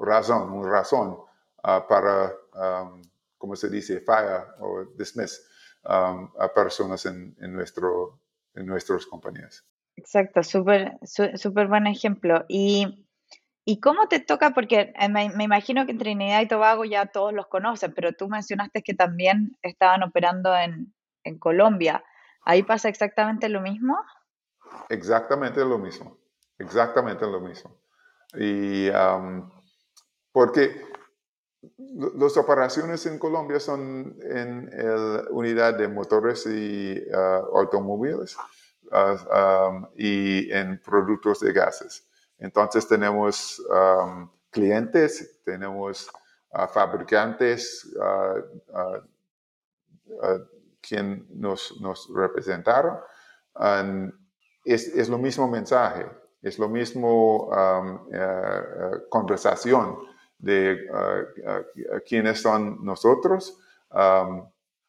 razón, 0.00 0.52
una 0.52 0.70
razón 0.70 1.18
para, 1.62 2.32
um, 2.54 3.02
como 3.38 3.56
se 3.56 3.68
dice, 3.68 4.00
fire 4.00 4.44
o 4.60 4.84
dismiss 4.96 5.44
um, 5.84 6.30
a 6.38 6.48
personas 6.54 7.06
en, 7.06 7.36
en, 7.40 7.52
nuestro, 7.52 8.20
en 8.54 8.66
nuestras 8.66 9.06
compañías. 9.06 9.64
Exacto, 9.96 10.42
súper 10.42 10.98
súper 11.02 11.68
buen 11.68 11.86
ejemplo. 11.86 12.44
Y, 12.48 13.06
¿Y 13.64 13.80
cómo 13.80 14.08
te 14.08 14.20
toca? 14.20 14.50
Porque 14.50 14.92
eh, 14.94 15.08
me, 15.08 15.30
me, 15.30 15.44
imagino 15.44 15.86
que 15.86 15.92
en 15.92 15.98
Trinidad 15.98 16.40
y 16.42 16.48
Tobago 16.48 16.84
ya 16.84 17.06
todos 17.06 17.32
los 17.32 17.48
conocen, 17.48 17.92
pero 17.94 18.12
tú 18.12 18.28
mencionaste 18.28 18.82
que 18.82 18.94
también 18.94 19.56
estaban 19.62 20.02
operando 20.02 20.56
en, 20.56 20.94
en 21.24 21.38
Colombia. 21.38 22.04
¿Ahí 22.46 22.62
pasa 22.62 22.88
exactamente 22.88 23.48
lo 23.48 23.60
mismo? 23.60 23.98
Exactamente 24.88 25.64
lo 25.64 25.78
mismo, 25.78 26.16
exactamente 26.58 27.26
lo 27.26 27.40
mismo. 27.40 27.76
Y 28.34 28.88
porque 30.30 30.80
las 32.14 32.36
operaciones 32.36 33.04
en 33.06 33.18
Colombia 33.18 33.58
son 33.58 34.16
en 34.22 34.70
la 34.70 35.24
unidad 35.30 35.74
de 35.76 35.88
motores 35.88 36.46
y 36.46 37.02
ah, 37.12 37.42
automóviles 37.52 38.36
ah, 38.92 39.88
y 39.96 40.48
en 40.52 40.80
productos 40.80 41.40
de 41.40 41.52
gases. 41.52 42.06
Entonces 42.38 42.86
tenemos 42.86 43.60
clientes, 44.50 45.42
tenemos 45.44 46.08
ah, 46.52 46.68
fabricantes 46.68 47.92
quien 50.86 51.26
nos, 51.30 51.80
nos 51.80 52.08
representaron. 52.14 52.98
es, 54.64 54.88
es, 54.88 55.08
lo 55.08 55.18
mismo 55.18 55.48
mensaje, 55.48 56.06
es 56.42 56.58
lo 56.58 56.68
mismo 56.68 57.50
eh, 57.52 57.98
eh, 58.12 58.90
conversación 59.08 59.98
de 60.38 60.72
eh, 60.74 62.02
quiénes 62.06 62.40
son 62.40 62.84
nosotros, 62.84 63.58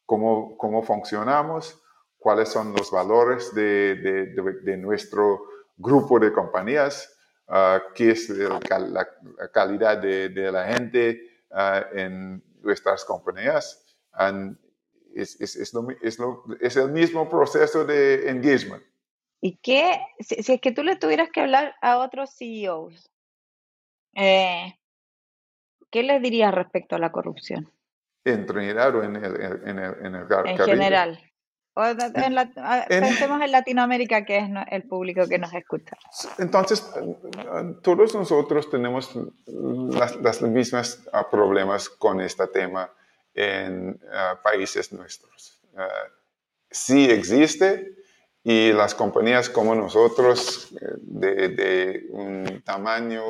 cómo, 0.04 0.56
cómo, 0.56 0.82
funcionamos, 0.82 1.80
cuáles 2.18 2.50
son 2.50 2.74
los 2.74 2.90
valores 2.90 3.54
de, 3.54 3.96
de, 3.96 4.52
de, 4.62 4.76
nuestro 4.76 5.44
grupo 5.76 6.18
de 6.18 6.32
compañías, 6.32 7.16
qué 7.94 8.10
es 8.10 8.28
la, 8.28 9.08
calidad 9.52 9.98
de, 9.98 10.52
la 10.52 10.64
gente 10.66 11.22
en 11.92 12.42
nuestras 12.60 13.04
compañías. 13.04 13.84
Es, 15.14 15.40
es, 15.40 15.56
es, 15.56 15.74
lo, 15.74 15.86
es, 16.60 16.76
el 16.76 16.92
mismo 16.92 17.28
proceso 17.28 17.84
de 17.84 18.28
engagement. 18.30 18.82
¿Y 19.40 19.56
qué, 19.58 20.00
si, 20.20 20.52
es 20.52 20.60
que 20.60 20.72
tú 20.72 20.82
le 20.82 20.96
tuvieras 20.96 21.30
que 21.30 21.40
hablar 21.40 21.74
a 21.80 21.98
otros 21.98 22.34
CEOs, 22.36 23.10
eh, 24.14 24.78
¿qué 25.90 26.02
les 26.02 26.20
dirías 26.20 26.52
respecto 26.52 26.96
a 26.96 26.98
la 26.98 27.12
corrupción? 27.12 27.70
¿En 28.24 28.46
Trinidad 28.46 28.94
o 28.96 29.02
en 29.02 29.16
el, 29.16 29.40
en 29.40 29.78
el, 29.78 29.94
en 30.04 30.14
En 30.14 30.58
general. 30.58 31.18
pensemos 32.88 33.40
en 33.40 33.52
Latinoamérica, 33.52 34.24
que 34.24 34.38
es 34.38 34.50
el 34.70 34.82
público 34.82 35.26
que 35.28 35.38
nos 35.38 35.54
escucha. 35.54 35.96
Entonces, 36.38 36.90
todos 37.82 38.14
nosotros 38.14 38.68
tenemos 38.68 39.16
las, 39.46 40.16
las 40.16 40.42
mismas 40.42 41.08
ah, 41.12 41.30
problemas 41.30 41.88
con 41.88 42.20
este 42.20 42.48
tema 42.48 42.92
en 43.38 44.00
ah, 44.12 44.40
países 44.42 44.92
nuestros. 44.92 45.60
Uh, 45.74 46.10
sí 46.68 47.08
existe, 47.08 47.96
y 48.42 48.72
las 48.72 48.94
compañías 48.94 49.48
como 49.48 49.74
nosotros, 49.76 50.72
eh, 50.80 51.48
de, 51.48 52.06
un 52.10 52.62
tamaño 52.64 53.24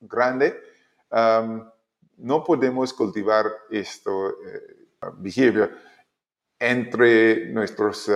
grande, 0.00 0.60
no 2.18 2.44
podemos 2.44 2.92
cultivar 2.92 3.46
esto 3.70 4.30
eh, 4.44 4.88
behavior 5.14 5.70
entre 6.58 7.46
nuestros, 7.46 8.10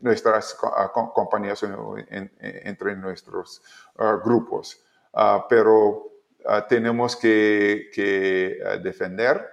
nuestras 0.00 0.56
compañías, 1.14 1.64
entre 2.08 2.96
nuestros 2.96 3.62
ah, 3.96 4.18
grupos. 4.24 4.82
Ah, 5.12 5.46
pero 5.48 6.13
ah, 6.46 6.66
tenemos 6.66 7.16
que, 7.16 7.90
que 7.92 8.58
defender 8.82 9.50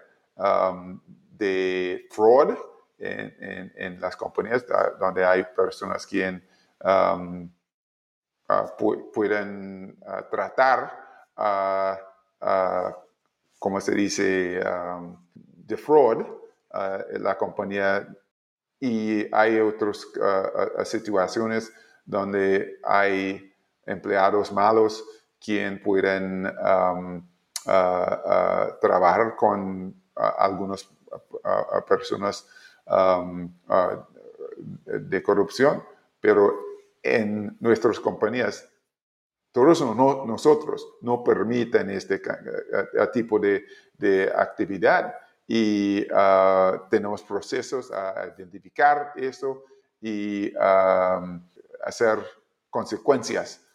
de 1.38 2.08
fraud 2.12 2.56
en, 3.02 4.00
las 4.00 4.16
compañías 4.16 4.66
donde 5.00 5.26
hay 5.26 5.44
personas 5.56 6.06
que 6.06 6.42
um, 6.84 7.50
uh, 8.50 9.12
pueden 9.12 9.98
uh, 10.02 10.30
tratar, 10.30 10.92
uh, 11.38 12.92
como 13.58 13.82
se 13.82 13.96
dice, 13.96 14.62
um, 14.64 15.18
de 15.34 15.78
fraud 15.78 16.26
la 17.20 17.38
compañía. 17.38 18.08
Y 18.80 19.28
hay 19.36 19.60
otras 19.60 20.08
situaciones 20.86 21.72
donde 22.06 22.80
hay 22.84 23.54
empleados 23.86 24.52
malos 24.52 25.04
quien 25.44 25.82
pueden 25.82 26.44
trabajar 28.80 29.36
con 29.36 29.96
algunas 30.16 30.88
personas 31.88 32.48
Um, 32.86 33.54
de 34.86 35.24
corrupción, 35.24 35.84
pero 36.20 36.54
en 37.02 37.56
nuestras 37.60 38.00
compañías, 38.00 38.68
todos 39.52 39.82
nosotros 39.82 40.96
no 41.02 41.24
permiten 41.24 41.90
este 41.90 42.22
tipo 43.14 43.40
de, 43.40 44.32
actividad 44.36 45.16
y 45.48 46.06
uh, 46.12 46.82
tenemos 46.90 47.24
procesos 47.24 47.92
a 47.92 48.34
identificar 48.38 49.14
eso 49.16 49.64
y 50.02 50.54
um, 50.56 51.42
hacer 51.86 52.20
consecuencias 52.70 53.66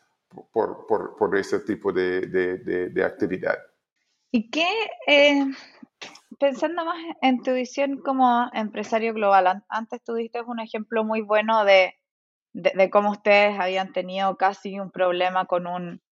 por, 0.52 0.86
por, 0.86 1.16
por, 1.16 1.36
este 1.36 1.60
tipo 1.60 1.92
de, 1.92 3.02
actividad. 3.04 3.58
¿Y 4.30 4.50
qué, 4.50 4.68
eh, 5.06 5.44
pensando 6.38 6.84
más 6.84 6.98
en 7.22 7.42
tu 7.42 7.52
visión 7.52 7.98
como 7.98 8.50
empresario 8.52 9.14
global, 9.14 9.64
antes 9.68 10.02
tú 10.02 10.14
diste 10.14 10.40
un 10.42 10.60
ejemplo 10.60 11.04
muy 11.04 11.22
bueno 11.22 11.64
de, 11.64 11.94
de, 12.52 12.90
cómo 12.90 13.10
ustedes 13.10 13.58
habían 13.58 13.92
tenido 13.92 14.36
casi 14.36 14.80
un 14.80 14.90
problema 14.90 15.46
con 15.46 15.66
un, 15.66 16.02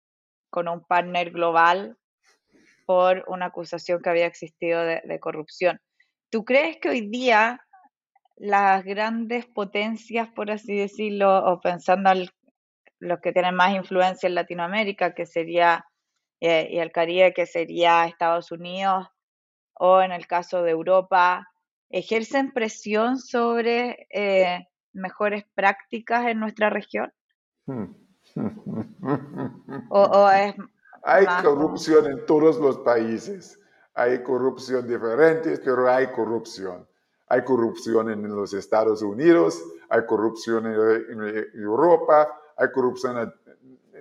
con 0.51 0.69
un 0.69 0.85
partner 0.85 1.31
global 1.31 1.97
por 2.87 3.25
una 3.29 3.47
acusación 3.47 4.03
que 4.03 4.11
había 4.11 4.27
existido 4.27 4.85
de, 4.85 5.19
corrupción. 5.21 5.81
¿Tú 6.31 6.45
crees 6.45 6.77
que 6.79 6.91
hoy 6.91 7.09
día 7.09 7.65
las 8.37 8.85
grandes 8.85 9.47
potencias, 9.47 10.29
por 10.29 10.51
así 10.51 10.77
decirlo, 10.77 11.45
o 11.47 11.61
pensando 11.61 12.11
en 12.11 12.29
los 12.99 13.21
que 13.21 13.33
tienen 13.33 13.55
más 13.55 13.75
influencia 13.75 14.27
en 14.27 14.35
Latinoamérica, 14.35 15.15
que 15.15 15.27
sería, 15.27 15.85
eh, 16.41 16.69
y 16.71 16.79
el 16.79 16.93
Caribe, 16.93 17.35
que 17.35 17.47
sería 17.47 18.07
Estados 18.07 18.53
Unidos, 18.53 19.09
o 19.75 20.01
en 20.01 20.13
el 20.13 20.27
caso 20.27 20.63
de 20.63 20.71
Europa, 20.71 21.49
ejercen 21.91 22.53
presión 22.53 23.19
sobre 23.19 24.07
eh, 24.11 24.67
mejores 24.93 25.45
prácticas 25.55 26.27
en 26.27 26.41
nuestra 26.41 26.71
región? 26.71 27.13
o, 29.91 30.29
hay 31.07 31.27
corrupción 31.43 32.07
en 32.07 32.25
todos 32.27 32.59
los 32.59 32.79
países. 32.79 33.61
Hay 33.95 34.23
corrupción 34.23 34.89
diferentes, 34.89 35.61
pero 35.61 35.89
hay 35.89 36.07
corrupción. 36.09 36.89
Hay 37.29 37.45
corrupción 37.45 38.11
en 38.11 38.27
los 38.29 38.55
Estados 38.55 39.03
Unidos, 39.03 39.63
hay 39.89 40.05
corrupción 40.07 40.67
en 40.67 41.51
Europa, 41.55 42.29
hay 42.57 42.71
corrupción 42.73 43.19
a 43.19 43.35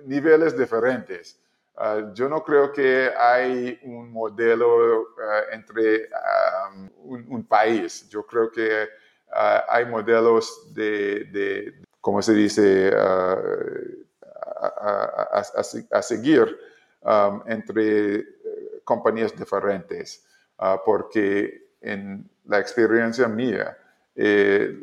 niveles 0.04 0.56
diferentes. 0.56 1.38
Ah, 1.76 2.12
yo 2.14 2.28
no 2.28 2.44
creo 2.44 2.72
que 2.72 3.10
hay 3.16 3.80
un 3.82 4.12
modelo 4.12 5.08
ah, 5.20 5.40
entre 5.52 6.08
un, 7.02 7.44
país. 7.44 8.08
Yo 8.08 8.24
creo 8.24 8.50
que 8.50 8.88
ah, 9.32 9.64
hay 9.68 9.84
modelos 9.86 10.72
de, 10.72 11.24
de, 11.24 11.74
¿cómo 12.00 12.22
se 12.22 12.32
dice?, 12.34 12.92
a, 12.96 13.42
seguir 16.02 16.58
entre 17.46 18.16
eh, 18.16 18.26
compañías 18.84 19.36
diferentes. 19.36 20.24
porque 20.84 21.72
en 21.80 22.28
la 22.46 22.58
experiencia 22.58 23.28
mía, 23.28 23.76
eh, 24.14 24.80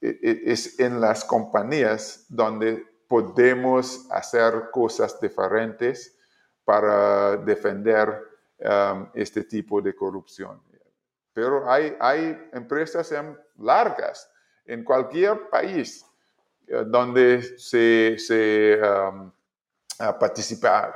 es 0.00 0.78
en 0.80 1.00
las 1.00 1.24
compañías 1.24 2.26
donde 2.28 2.86
podemos 3.08 4.06
hacer 4.10 4.70
cosas 4.72 5.20
diferentes 5.20 6.16
para 6.64 7.36
defender 7.38 8.22
um, 8.58 9.08
este 9.14 9.42
tipo 9.44 9.82
de 9.82 9.94
corrupción. 9.94 10.62
Pero 11.32 11.70
hay, 11.70 11.96
hay 12.00 12.48
empresas 12.52 13.12
largas 13.58 14.30
en 14.64 14.84
cualquier 14.84 15.48
país 15.48 16.04
eh, 16.68 16.84
donde 16.86 17.42
se, 17.58 18.16
se 18.18 18.78
um, 18.80 19.32
participar 20.18 20.94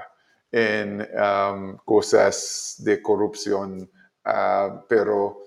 en 0.53 1.07
um, 1.19 1.77
cosas 1.79 2.77
de 2.79 3.03
corrupción, 3.03 3.91
uh, 4.25 4.81
pero 4.89 5.47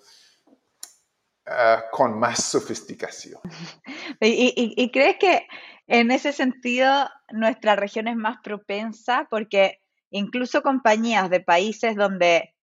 uh, 1.48 1.82
con 1.92 2.20
más 2.20 2.44
sofisticación. 2.44 3.40
¿Y, 4.22 4.74
y 4.76 4.92
crees 4.92 5.18
que 5.18 5.48
en 5.88 6.12
ese 6.12 6.34
sentido 6.34 7.10
nuestra 7.32 7.76
región 7.76 8.08
es 8.08 8.16
más 8.16 8.38
propensa? 8.44 9.28
Porque 9.30 9.80
incluso 10.10 10.62
compañías 10.62 11.30
de 11.30 11.40
países 11.40 11.96
donde, 11.96 12.56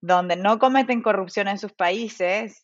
donde 0.00 0.36
no 0.36 0.58
cometen 0.58 1.02
corrupción 1.02 1.48
en 1.48 1.58
sus 1.58 1.72
países, 1.72 2.62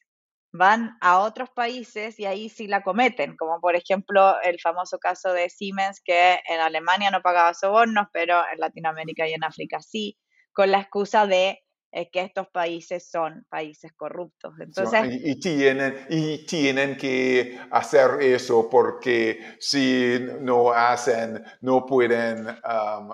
van 0.52 0.96
a 1.00 1.20
otros 1.20 1.50
países 1.50 2.18
y 2.18 2.24
ahí 2.24 2.48
sí 2.48 2.66
la 2.66 2.82
cometen, 2.82 3.36
como 3.36 3.60
por 3.60 3.76
ejemplo 3.76 4.40
el 4.42 4.58
famoso 4.60 4.98
caso 4.98 5.32
de 5.32 5.50
Siemens 5.50 6.00
que 6.02 6.40
en 6.46 6.60
Alemania 6.60 7.10
no 7.10 7.20
pagaba 7.20 7.54
sobornos, 7.54 8.06
pero 8.12 8.42
en 8.52 8.58
Latinoamérica 8.58 9.28
y 9.28 9.34
en 9.34 9.44
África 9.44 9.80
sí, 9.80 10.18
con 10.52 10.70
la 10.70 10.80
excusa 10.80 11.26
de 11.26 11.62
es 11.90 12.08
que 12.10 12.20
estos 12.20 12.48
países 12.48 13.08
son 13.08 13.44
países 13.48 13.92
corruptos. 13.94 14.54
Entonces, 14.60 15.00
y, 15.24 15.40
tienen, 15.40 16.06
y 16.10 16.46
tienen 16.46 16.96
que 16.96 17.58
hacer 17.70 18.20
eso 18.20 18.68
porque 18.70 19.56
si 19.58 20.18
no 20.40 20.72
hacen, 20.72 21.42
no 21.62 21.86
pueden 21.86 22.46
um, 22.46 23.12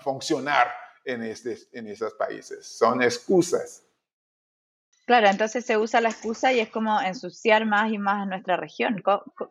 funcionar 0.00 0.68
en, 1.04 1.22
este, 1.22 1.56
en 1.72 1.88
esos 1.88 2.12
países. 2.14 2.66
Son 2.66 3.02
excusas. 3.02 3.82
Claro, 5.06 5.28
entonces 5.28 5.66
se 5.66 5.76
usa 5.76 6.00
la 6.00 6.08
excusa 6.08 6.52
y 6.52 6.60
es 6.60 6.70
como 6.70 6.98
ensuciar 7.00 7.66
más 7.66 7.92
y 7.92 7.98
más 7.98 8.22
a 8.22 8.26
nuestra 8.26 8.56
región. 8.56 9.02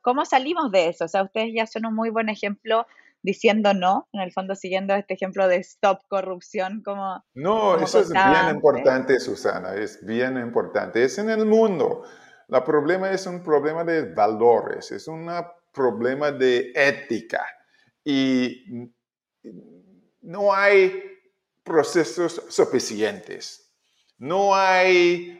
¿Cómo, 0.01 0.25
salimos 0.25 0.71
de 0.71 0.89
eso? 0.89 1.05
O 1.05 1.07
sea, 1.07 1.23
ustedes 1.23 1.51
ya 1.53 1.67
son 1.67 1.85
un 1.85 1.93
muy 1.93 2.09
buen 2.09 2.29
ejemplo 2.29 2.87
diciendo 3.23 3.73
no, 3.73 4.09
en 4.12 4.21
el 4.21 4.31
fondo 4.31 4.53
siguiendo 4.53 4.93
este 4.93 5.15
ejemplo 5.15 5.47
de 5.47 5.57
stop 5.57 6.01
corrupción 6.07 6.83
como... 6.83 7.23
No, 7.33 7.79
eso 7.79 8.01
es 8.01 8.12
bien 8.12 8.55
importante, 8.55 9.19
Susana, 9.19 9.73
es 9.75 10.05
bien 10.05 10.38
importante. 10.38 11.03
Es 11.03 11.17
en 11.17 11.29
el 11.29 11.45
mundo. 11.45 12.03
El 12.49 12.62
problema 12.63 13.09
es 13.12 13.25
un 13.25 13.41
problema 13.41 13.83
de 13.83 14.13
valores, 14.13 14.91
es 14.91 15.07
un 15.07 15.31
problema 15.71 16.31
de 16.31 16.71
ética 16.75 17.43
y 18.03 18.91
no 20.21 20.53
hay 20.53 21.01
procesos 21.63 22.43
suficientes. 22.49 23.73
No 24.17 24.53
hay 24.53 25.39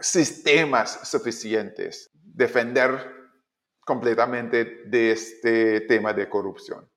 sistemas 0.00 1.00
suficientes. 1.08 2.10
Defender 2.14 3.23
completamente 3.84 4.82
de 4.86 5.12
este 5.12 5.82
tema 5.82 6.12
de 6.12 6.28
corrupción. 6.28 6.88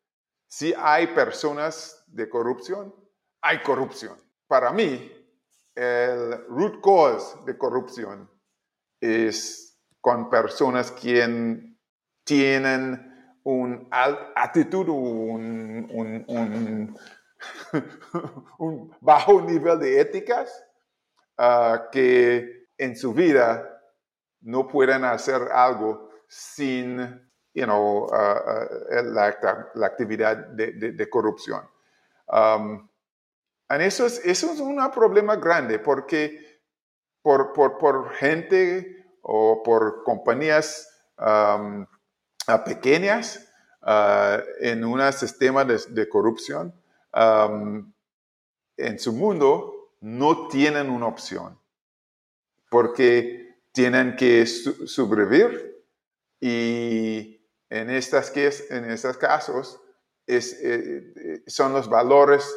Si 0.48 0.74
hay 0.78 1.08
personas 1.08 2.04
de 2.08 2.30
corrupción, 2.30 2.94
hay 3.42 3.62
corrupción. 3.62 4.18
Para 4.48 4.72
mí, 4.72 5.12
el 5.76 6.46
root 6.48 6.82
cause 6.82 7.38
de 7.46 7.58
corrupción 7.58 8.30
es 9.00 9.78
con 10.02 10.30
personas 10.30 10.92
quien 10.92 11.78
tienen 12.24 13.38
un 13.44 13.88
actitud, 13.92 14.90
un, 14.90 15.88
un, 15.90 16.98
un, 18.58 18.98
bajo 19.02 19.42
nivel 19.42 19.80
de 19.80 20.02
éticas, 20.02 20.66
ah, 21.38 21.90
que 21.92 22.68
en 22.78 22.96
su 22.96 23.14
vida 23.14 23.82
no 24.42 24.68
pueden 24.68 25.04
hacer 25.04 25.42
algo 25.54 26.07
sin 26.28 27.28
you 27.58 27.66
know, 27.66 28.06
uh, 28.06 28.68
uh, 28.94 29.02
la, 29.14 29.88
actividad 29.88 30.38
de, 30.54 31.10
corrupción. 31.10 31.68
Um, 32.28 32.88
eso, 33.68 34.06
es, 34.06 34.22
eso 34.24 34.52
es 34.52 34.60
un 34.60 34.78
problema 34.92 35.38
grande 35.38 35.80
porque 35.80 36.62
por, 37.24 37.52
por, 37.54 38.14
gente 38.14 39.04
o 39.24 39.64
por 39.64 40.04
compañías 40.04 40.88
um, 41.18 41.88
pequeñas 42.64 43.50
uh, 43.82 44.40
en 44.60 44.86
un 44.86 45.12
sistema 45.12 45.66
de, 45.66 46.08
corrupción, 46.08 46.80
um, 47.12 47.92
en 48.78 49.00
su 49.00 49.14
mundo 49.14 49.94
no 50.02 50.48
tienen 50.48 50.92
una 50.92 51.08
opción 51.08 51.60
porque 52.70 53.58
tienen 53.72 54.16
que 54.16 54.46
sobrevivir 54.46 55.67
y 56.40 57.42
en, 57.70 57.90
estas, 57.90 58.36
en 58.36 58.90
estos 58.92 59.18
casos 59.18 59.80
es, 60.26 60.54
eh, 60.62 61.14
eh, 61.16 61.44
son 61.48 61.74
los 61.74 61.90
valores 61.90 62.54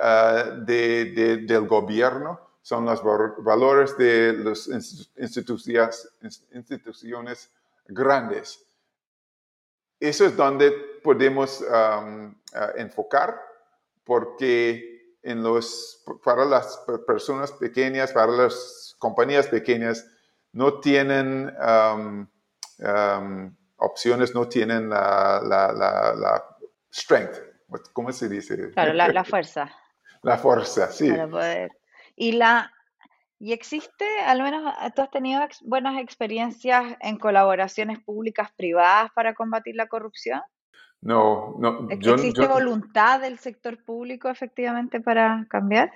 ah, 0.00 0.44
de, 0.64 1.44
del 1.46 1.66
gobierno, 1.66 2.40
son 2.62 2.84
los 2.84 3.02
valores 3.02 3.96
de 3.96 4.32
las 4.32 4.68
instituciones, 5.16 6.08
instituciones 6.52 7.50
grandes. 7.86 8.64
Eso 9.98 10.24
es 10.24 10.36
donde 10.36 10.70
podemos 11.02 11.62
ah, 11.70 12.32
enfocar 12.76 13.40
porque 14.04 15.16
en 15.22 15.42
los, 15.42 16.02
para 16.24 16.44
las 16.44 16.82
personas 17.06 17.52
pequeñas, 17.52 18.12
para 18.12 18.32
las 18.32 18.96
compañías 18.98 19.46
pequeñas, 19.48 20.06
no 20.52 20.80
tienen 20.80 21.54
opciones 23.76 24.34
no 24.34 24.48
tienen 24.48 24.88
la, 24.88 25.40
la, 25.42 25.72
la, 25.72 26.44
strength, 26.92 27.36
¿cómo 27.92 28.12
se 28.12 28.28
dice? 28.28 28.70
Claro, 28.72 28.92
la, 28.92 29.24
fuerza. 29.24 29.70
La 30.22 30.36
fuerza, 30.36 30.90
sí. 30.92 31.10
Para 31.10 31.28
poder. 31.28 31.70
Y 32.14 32.32
la, 32.32 32.70
¿Y 33.42 33.54
existe, 33.54 34.04
al 34.26 34.42
menos 34.42 34.74
tú 34.94 35.00
has 35.00 35.10
tenido 35.10 35.40
buenas 35.62 35.98
experiencias 35.98 36.94
en 37.00 37.16
colaboraciones 37.16 37.98
públicas 37.98 38.50
privadas 38.54 39.10
para 39.14 39.32
combatir 39.32 39.76
la 39.76 39.86
corrupción? 39.86 40.42
No, 41.00 41.56
no. 41.58 41.88
¿Existe 41.88 42.46
voluntad 42.46 43.18
del 43.18 43.38
sector 43.38 43.82
público 43.82 44.28
efectivamente 44.28 45.00
para 45.00 45.46
cambiar? 45.48 45.90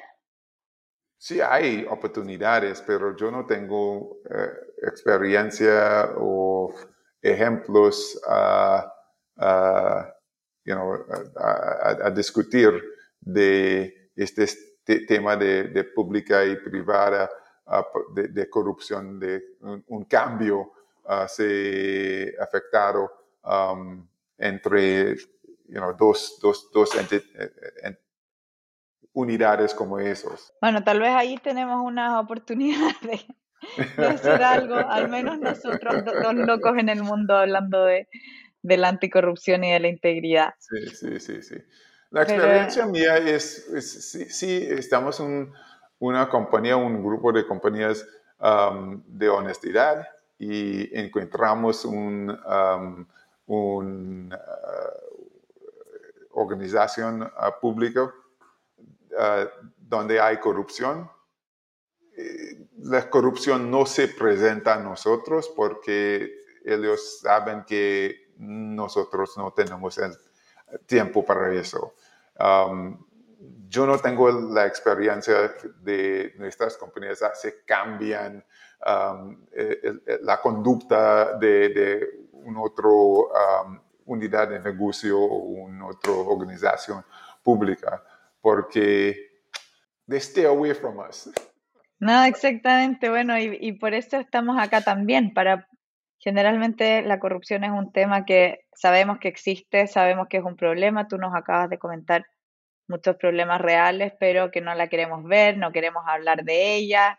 Sí, 1.26 1.40
hay 1.40 1.86
oportunidades, 1.88 2.82
pero 2.86 3.16
yo 3.16 3.30
no 3.30 3.46
tengo 3.46 4.18
eh, 4.28 4.52
experiencia 4.82 6.12
o 6.18 6.74
ejemplos 7.22 8.20
a, 8.28 8.92
discutir 12.14 12.70
de 13.20 14.10
este 14.14 14.46
tema 15.08 15.34
de, 15.38 15.84
pública 15.94 16.44
y 16.44 16.56
privada, 16.56 17.30
de, 18.14 18.50
corrupción, 18.50 19.18
de 19.18 19.56
un, 19.88 20.04
cambio 20.04 20.72
se 21.26 22.34
ha 22.38 22.44
afectado 22.44 23.10
entre 24.36 25.16
dos, 25.96 26.38
dos, 26.42 26.70
dos 26.70 26.90
eh, 26.96 27.98
unidades 29.14 29.74
como 29.74 29.98
esos. 29.98 30.52
Bueno, 30.60 30.84
tal 30.84 31.00
vez 31.00 31.10
ahí 31.10 31.38
tenemos 31.38 31.80
una 31.82 32.20
oportunidad 32.20 32.90
de, 33.02 33.24
hacer 34.04 34.42
algo, 34.42 34.76
al 34.76 35.08
menos 35.08 35.38
nosotros, 35.38 36.04
dos 36.04 36.34
locos 36.34 36.76
en 36.76 36.88
el 36.90 37.02
mundo 37.02 37.34
hablando 37.34 37.84
de, 37.84 38.08
la 38.62 38.88
anticorrupción 38.88 39.64
y 39.64 39.72
de 39.72 39.80
la 39.80 39.88
integridad. 39.88 40.54
Sí, 40.58 40.88
sí, 40.88 41.20
sí, 41.20 41.42
sí. 41.42 41.56
La 42.10 42.22
experiencia 42.22 42.86
mía 42.86 43.16
es, 43.16 43.66
sí, 44.30 44.66
estamos 44.70 45.18
en 45.20 45.52
una 45.98 46.28
compañía, 46.28 46.76
un 46.76 47.02
grupo 47.02 47.32
de 47.32 47.46
compañías 47.46 48.06
um, 48.38 49.02
de 49.06 49.28
honestidad 49.28 50.06
y 50.38 50.96
encontramos 50.96 51.84
un, 51.84 52.30
um, 52.30 53.06
uh, 53.46 54.30
organización 56.30 57.22
uh, 57.22 57.60
pública 57.60 58.12
Ah, 59.18 59.46
donde 59.76 60.20
hay 60.20 60.38
corrupción, 60.38 61.10
eh, 62.16 62.68
la 62.78 63.08
corrupción 63.08 63.70
no 63.70 63.86
se 63.86 64.08
presenta 64.08 64.74
a 64.74 64.82
nosotros 64.82 65.52
porque 65.54 66.32
ellos 66.64 67.20
saben 67.20 67.64
que 67.64 68.32
nosotros 68.38 69.36
no 69.36 69.52
tenemos 69.52 69.98
el 69.98 70.16
tiempo 70.86 71.24
para 71.24 71.52
eso. 71.54 71.94
yo 73.68 73.86
no 73.86 73.98
tengo 73.98 74.30
la 74.30 74.66
experiencia 74.66 75.54
de 75.80 76.34
nuestras 76.38 76.76
compañías, 76.76 77.20
se 77.34 77.64
cambian 77.64 78.44
um, 78.86 79.46
la 80.22 80.40
conducta 80.40 81.36
de, 81.36 82.26
un 82.32 82.56
otro 82.56 82.92
um, 82.92 83.80
unidad 84.06 84.48
de 84.48 84.60
negocio 84.60 85.18
o 85.20 85.36
una 85.36 85.86
otra 85.88 86.12
organización 86.12 87.04
pública, 87.42 88.02
porque 88.44 89.16
they 90.06 90.18
stay 90.18 90.44
away 90.44 90.74
from 90.74 90.98
us. 90.98 91.30
No, 91.98 92.24
exactamente. 92.24 93.08
Bueno, 93.08 93.38
y, 93.38 93.72
por 93.72 93.94
eso 93.94 94.18
estamos 94.18 94.58
acá 94.60 94.82
también, 94.82 95.32
para 95.32 95.66
generalmente 96.18 97.00
la 97.00 97.18
corrupción 97.18 97.64
es 97.64 97.70
un 97.70 97.90
tema 97.90 98.26
que 98.26 98.66
sabemos 98.74 99.18
que 99.18 99.28
existe, 99.28 99.86
sabemos 99.86 100.28
que 100.28 100.36
es 100.36 100.44
un 100.44 100.56
problema. 100.56 101.08
Tú 101.08 101.16
nos 101.16 101.34
acabas 101.34 101.70
de 101.70 101.78
comentar 101.78 102.26
muchos 102.86 103.16
problemas 103.16 103.62
reales, 103.62 104.12
pero 104.20 104.50
que 104.50 104.60
no 104.60 104.74
la 104.74 104.88
queremos 104.88 105.24
ver, 105.24 105.56
no 105.56 105.72
queremos 105.72 106.04
hablar 106.06 106.44
de 106.44 106.74
ella. 106.74 107.18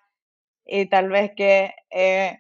Y 0.64 0.86
tal 0.86 1.10
vez 1.10 1.32
que 1.36 1.74
eh, 1.90 2.38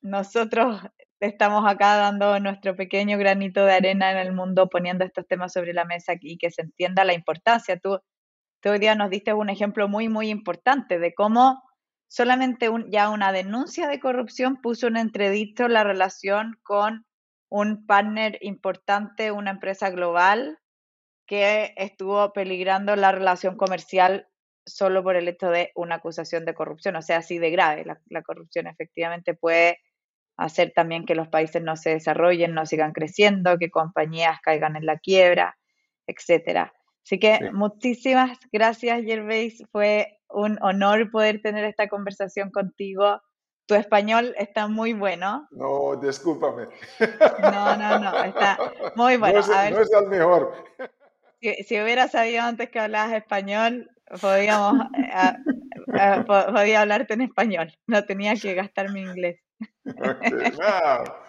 nosotros 0.00 0.80
estamos 1.22 1.64
acá 1.64 1.96
dando 1.96 2.38
nuestro 2.40 2.74
pequeño 2.74 3.16
granito 3.16 3.64
de 3.64 3.74
arena 3.74 4.10
en 4.10 4.18
el 4.18 4.32
mundo, 4.32 4.68
poniendo 4.68 5.04
estos 5.04 5.26
temas 5.28 5.52
sobre 5.52 5.72
la 5.72 5.84
mesa 5.84 6.14
y 6.20 6.36
que 6.36 6.50
se 6.50 6.62
entienda 6.62 7.04
la 7.04 7.14
importancia. 7.14 7.78
Tú, 7.78 8.00
tú 8.60 8.70
hoy 8.70 8.80
día 8.80 8.96
nos 8.96 9.08
diste 9.08 9.32
un 9.32 9.48
ejemplo 9.48 9.88
muy, 9.88 10.08
muy 10.08 10.30
importante 10.30 10.98
de 10.98 11.14
cómo 11.14 11.62
solamente 12.08 12.68
ya 12.88 13.08
una 13.08 13.30
denuncia 13.30 13.86
de 13.86 14.00
corrupción 14.00 14.60
puso 14.60 14.88
en 14.88 14.96
entredicho 14.96 15.68
la 15.68 15.84
relación 15.84 16.58
con 16.64 17.06
un 17.48 17.86
partner 17.86 18.38
importante, 18.40 19.30
una 19.30 19.52
empresa 19.52 19.90
global 19.90 20.58
que 21.26 21.72
estuvo 21.76 22.32
peligrando 22.32 22.96
la 22.96 23.12
relación 23.12 23.56
comercial 23.56 24.26
solo 24.66 25.04
por 25.04 25.14
el 25.14 25.28
hecho 25.28 25.50
de 25.50 25.70
una 25.76 25.96
acusación 25.96 26.44
de 26.44 26.54
corrupción, 26.54 26.96
o 26.96 27.02
sea, 27.02 27.18
así 27.18 27.38
de 27.38 27.50
grave. 27.50 27.84
la 28.06 28.22
corrupción 28.22 28.66
efectivamente 28.66 29.34
puede 29.34 29.78
hacer 30.36 30.72
también 30.74 31.04
que 31.04 31.14
los 31.14 31.28
países 31.28 31.62
no 31.62 31.76
se 31.76 31.90
desarrollen, 31.90 32.54
no 32.54 32.66
sigan 32.66 32.92
creciendo, 32.92 33.58
que 33.58 33.70
compañías 33.70 34.40
caigan 34.40 34.76
en 34.76 34.86
la 34.86 34.98
quiebra, 34.98 35.56
etcétera. 36.06 36.72
Así 37.04 37.18
que 37.18 37.50
muchísimas 37.52 38.38
gracias, 38.52 39.02
Gervais. 39.04 39.62
Fue 39.72 40.20
un 40.28 40.58
honor 40.62 41.10
poder 41.10 41.42
tener 41.42 41.64
esta 41.64 41.88
conversación 41.88 42.50
contigo. 42.50 43.20
Tu 43.66 43.74
español 43.74 44.34
está 44.38 44.68
muy 44.68 44.92
bueno. 44.92 45.46
No, 45.50 45.96
discúlpame. 45.96 46.68
No, 47.40 47.76
no, 47.76 47.98
no, 47.98 48.24
está 48.24 48.58
muy 48.96 49.16
bueno. 49.16 49.40
No 49.40 49.80
es, 49.80 49.92
el 49.92 50.08
mejor. 50.08 50.64
Si, 51.40 51.80
hubiera 51.80 52.08
sabido 52.08 52.42
antes 52.42 52.70
que 52.70 52.78
hablabas 52.78 53.14
español, 53.14 53.90
podíamos, 54.20 54.80
eh, 54.96 55.36
eh, 55.94 56.24
podía 56.26 56.82
hablarte 56.82 57.14
en 57.14 57.22
español. 57.22 57.72
No 57.86 58.04
tenía 58.04 58.34
que 58.36 58.54
gastar 58.54 58.92
mi 58.92 59.00
inglés. 59.00 59.40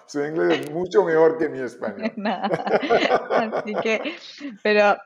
Su 0.05 0.23
inglés 0.23 0.61
es 0.61 0.71
mucho 0.71 1.03
mejor 1.03 1.37
que 1.37 1.49
mi 1.49 1.59
español. 1.59 2.11
Así 3.53 3.73
que, 3.81 4.15
pero, 4.61 4.97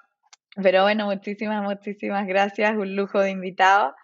pero 0.56 0.84
bueno, 0.84 1.06
muchísimas, 1.06 1.64
muchísimas 1.64 2.28
gracias. 2.28 2.76
Un 2.76 2.96
lujo 2.96 3.20
de 3.20 3.32
invitado. 3.32 3.96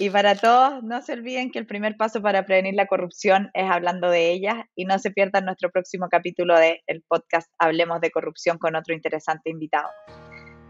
Y 0.00 0.10
para 0.10 0.36
todos, 0.36 0.84
no 0.84 1.02
se 1.02 1.12
olviden 1.12 1.50
que 1.50 1.58
el 1.58 1.66
primer 1.66 1.96
paso 1.96 2.22
para 2.22 2.46
prevenir 2.46 2.74
la 2.74 2.86
corrupción 2.86 3.50
es 3.52 3.68
hablando 3.68 4.08
de 4.08 4.30
ella 4.30 4.68
y 4.76 4.84
no 4.84 4.96
se 5.00 5.10
pierdan 5.10 5.44
nuestro 5.44 5.70
próximo 5.70 6.08
capítulo 6.08 6.56
del 6.56 6.78
el 6.86 7.02
podcast 7.08 7.50
Hablemos 7.58 8.00
de 8.00 8.12
Corrupción 8.12 8.58
con 8.58 8.76
otro 8.76 8.94
interesante 8.94 9.50
invitado. 9.50 9.88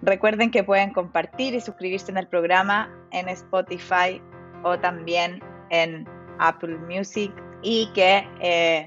Recuerden 0.01 0.51
que 0.51 0.65
pueden 0.65 0.95
compartir 0.95 1.55
y 1.55 1.61
suscribirse 1.61 2.11
en 2.11 2.17
el 2.17 2.29
programa 2.29 2.91
en 3.11 3.29
Spotify 3.29 4.23
o 4.65 4.79
también 4.79 5.41
en 5.71 6.07
Apple 6.39 6.79
Music 6.79 7.31
y 7.63 7.91
que 7.95 8.27
eh, 8.41 8.87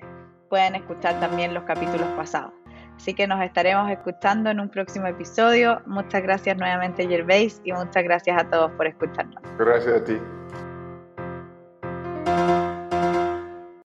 pueden 0.50 0.76
escuchar 0.76 1.20
también 1.20 1.54
los 1.54 1.64
capítulos 1.64 2.08
pasados. 2.16 2.54
Así 2.96 3.14
que 3.16 3.26
nos 3.26 3.42
estaremos 3.42 3.90
escuchando 3.90 4.52
en 4.52 4.60
un 4.60 4.70
próximo 4.70 5.08
episodio. 5.08 5.82
Muchas 5.88 6.22
gracias 6.22 6.56
nuevamente, 6.58 7.08
Gervais, 7.08 7.60
y 7.64 7.74
muchas 7.74 8.04
gracias 8.04 8.40
a 8.40 8.48
todos 8.48 8.72
por 8.74 8.86
escucharnos. 8.86 9.42
Gracias 9.58 10.02
a 10.02 10.04
ti. 10.04 10.20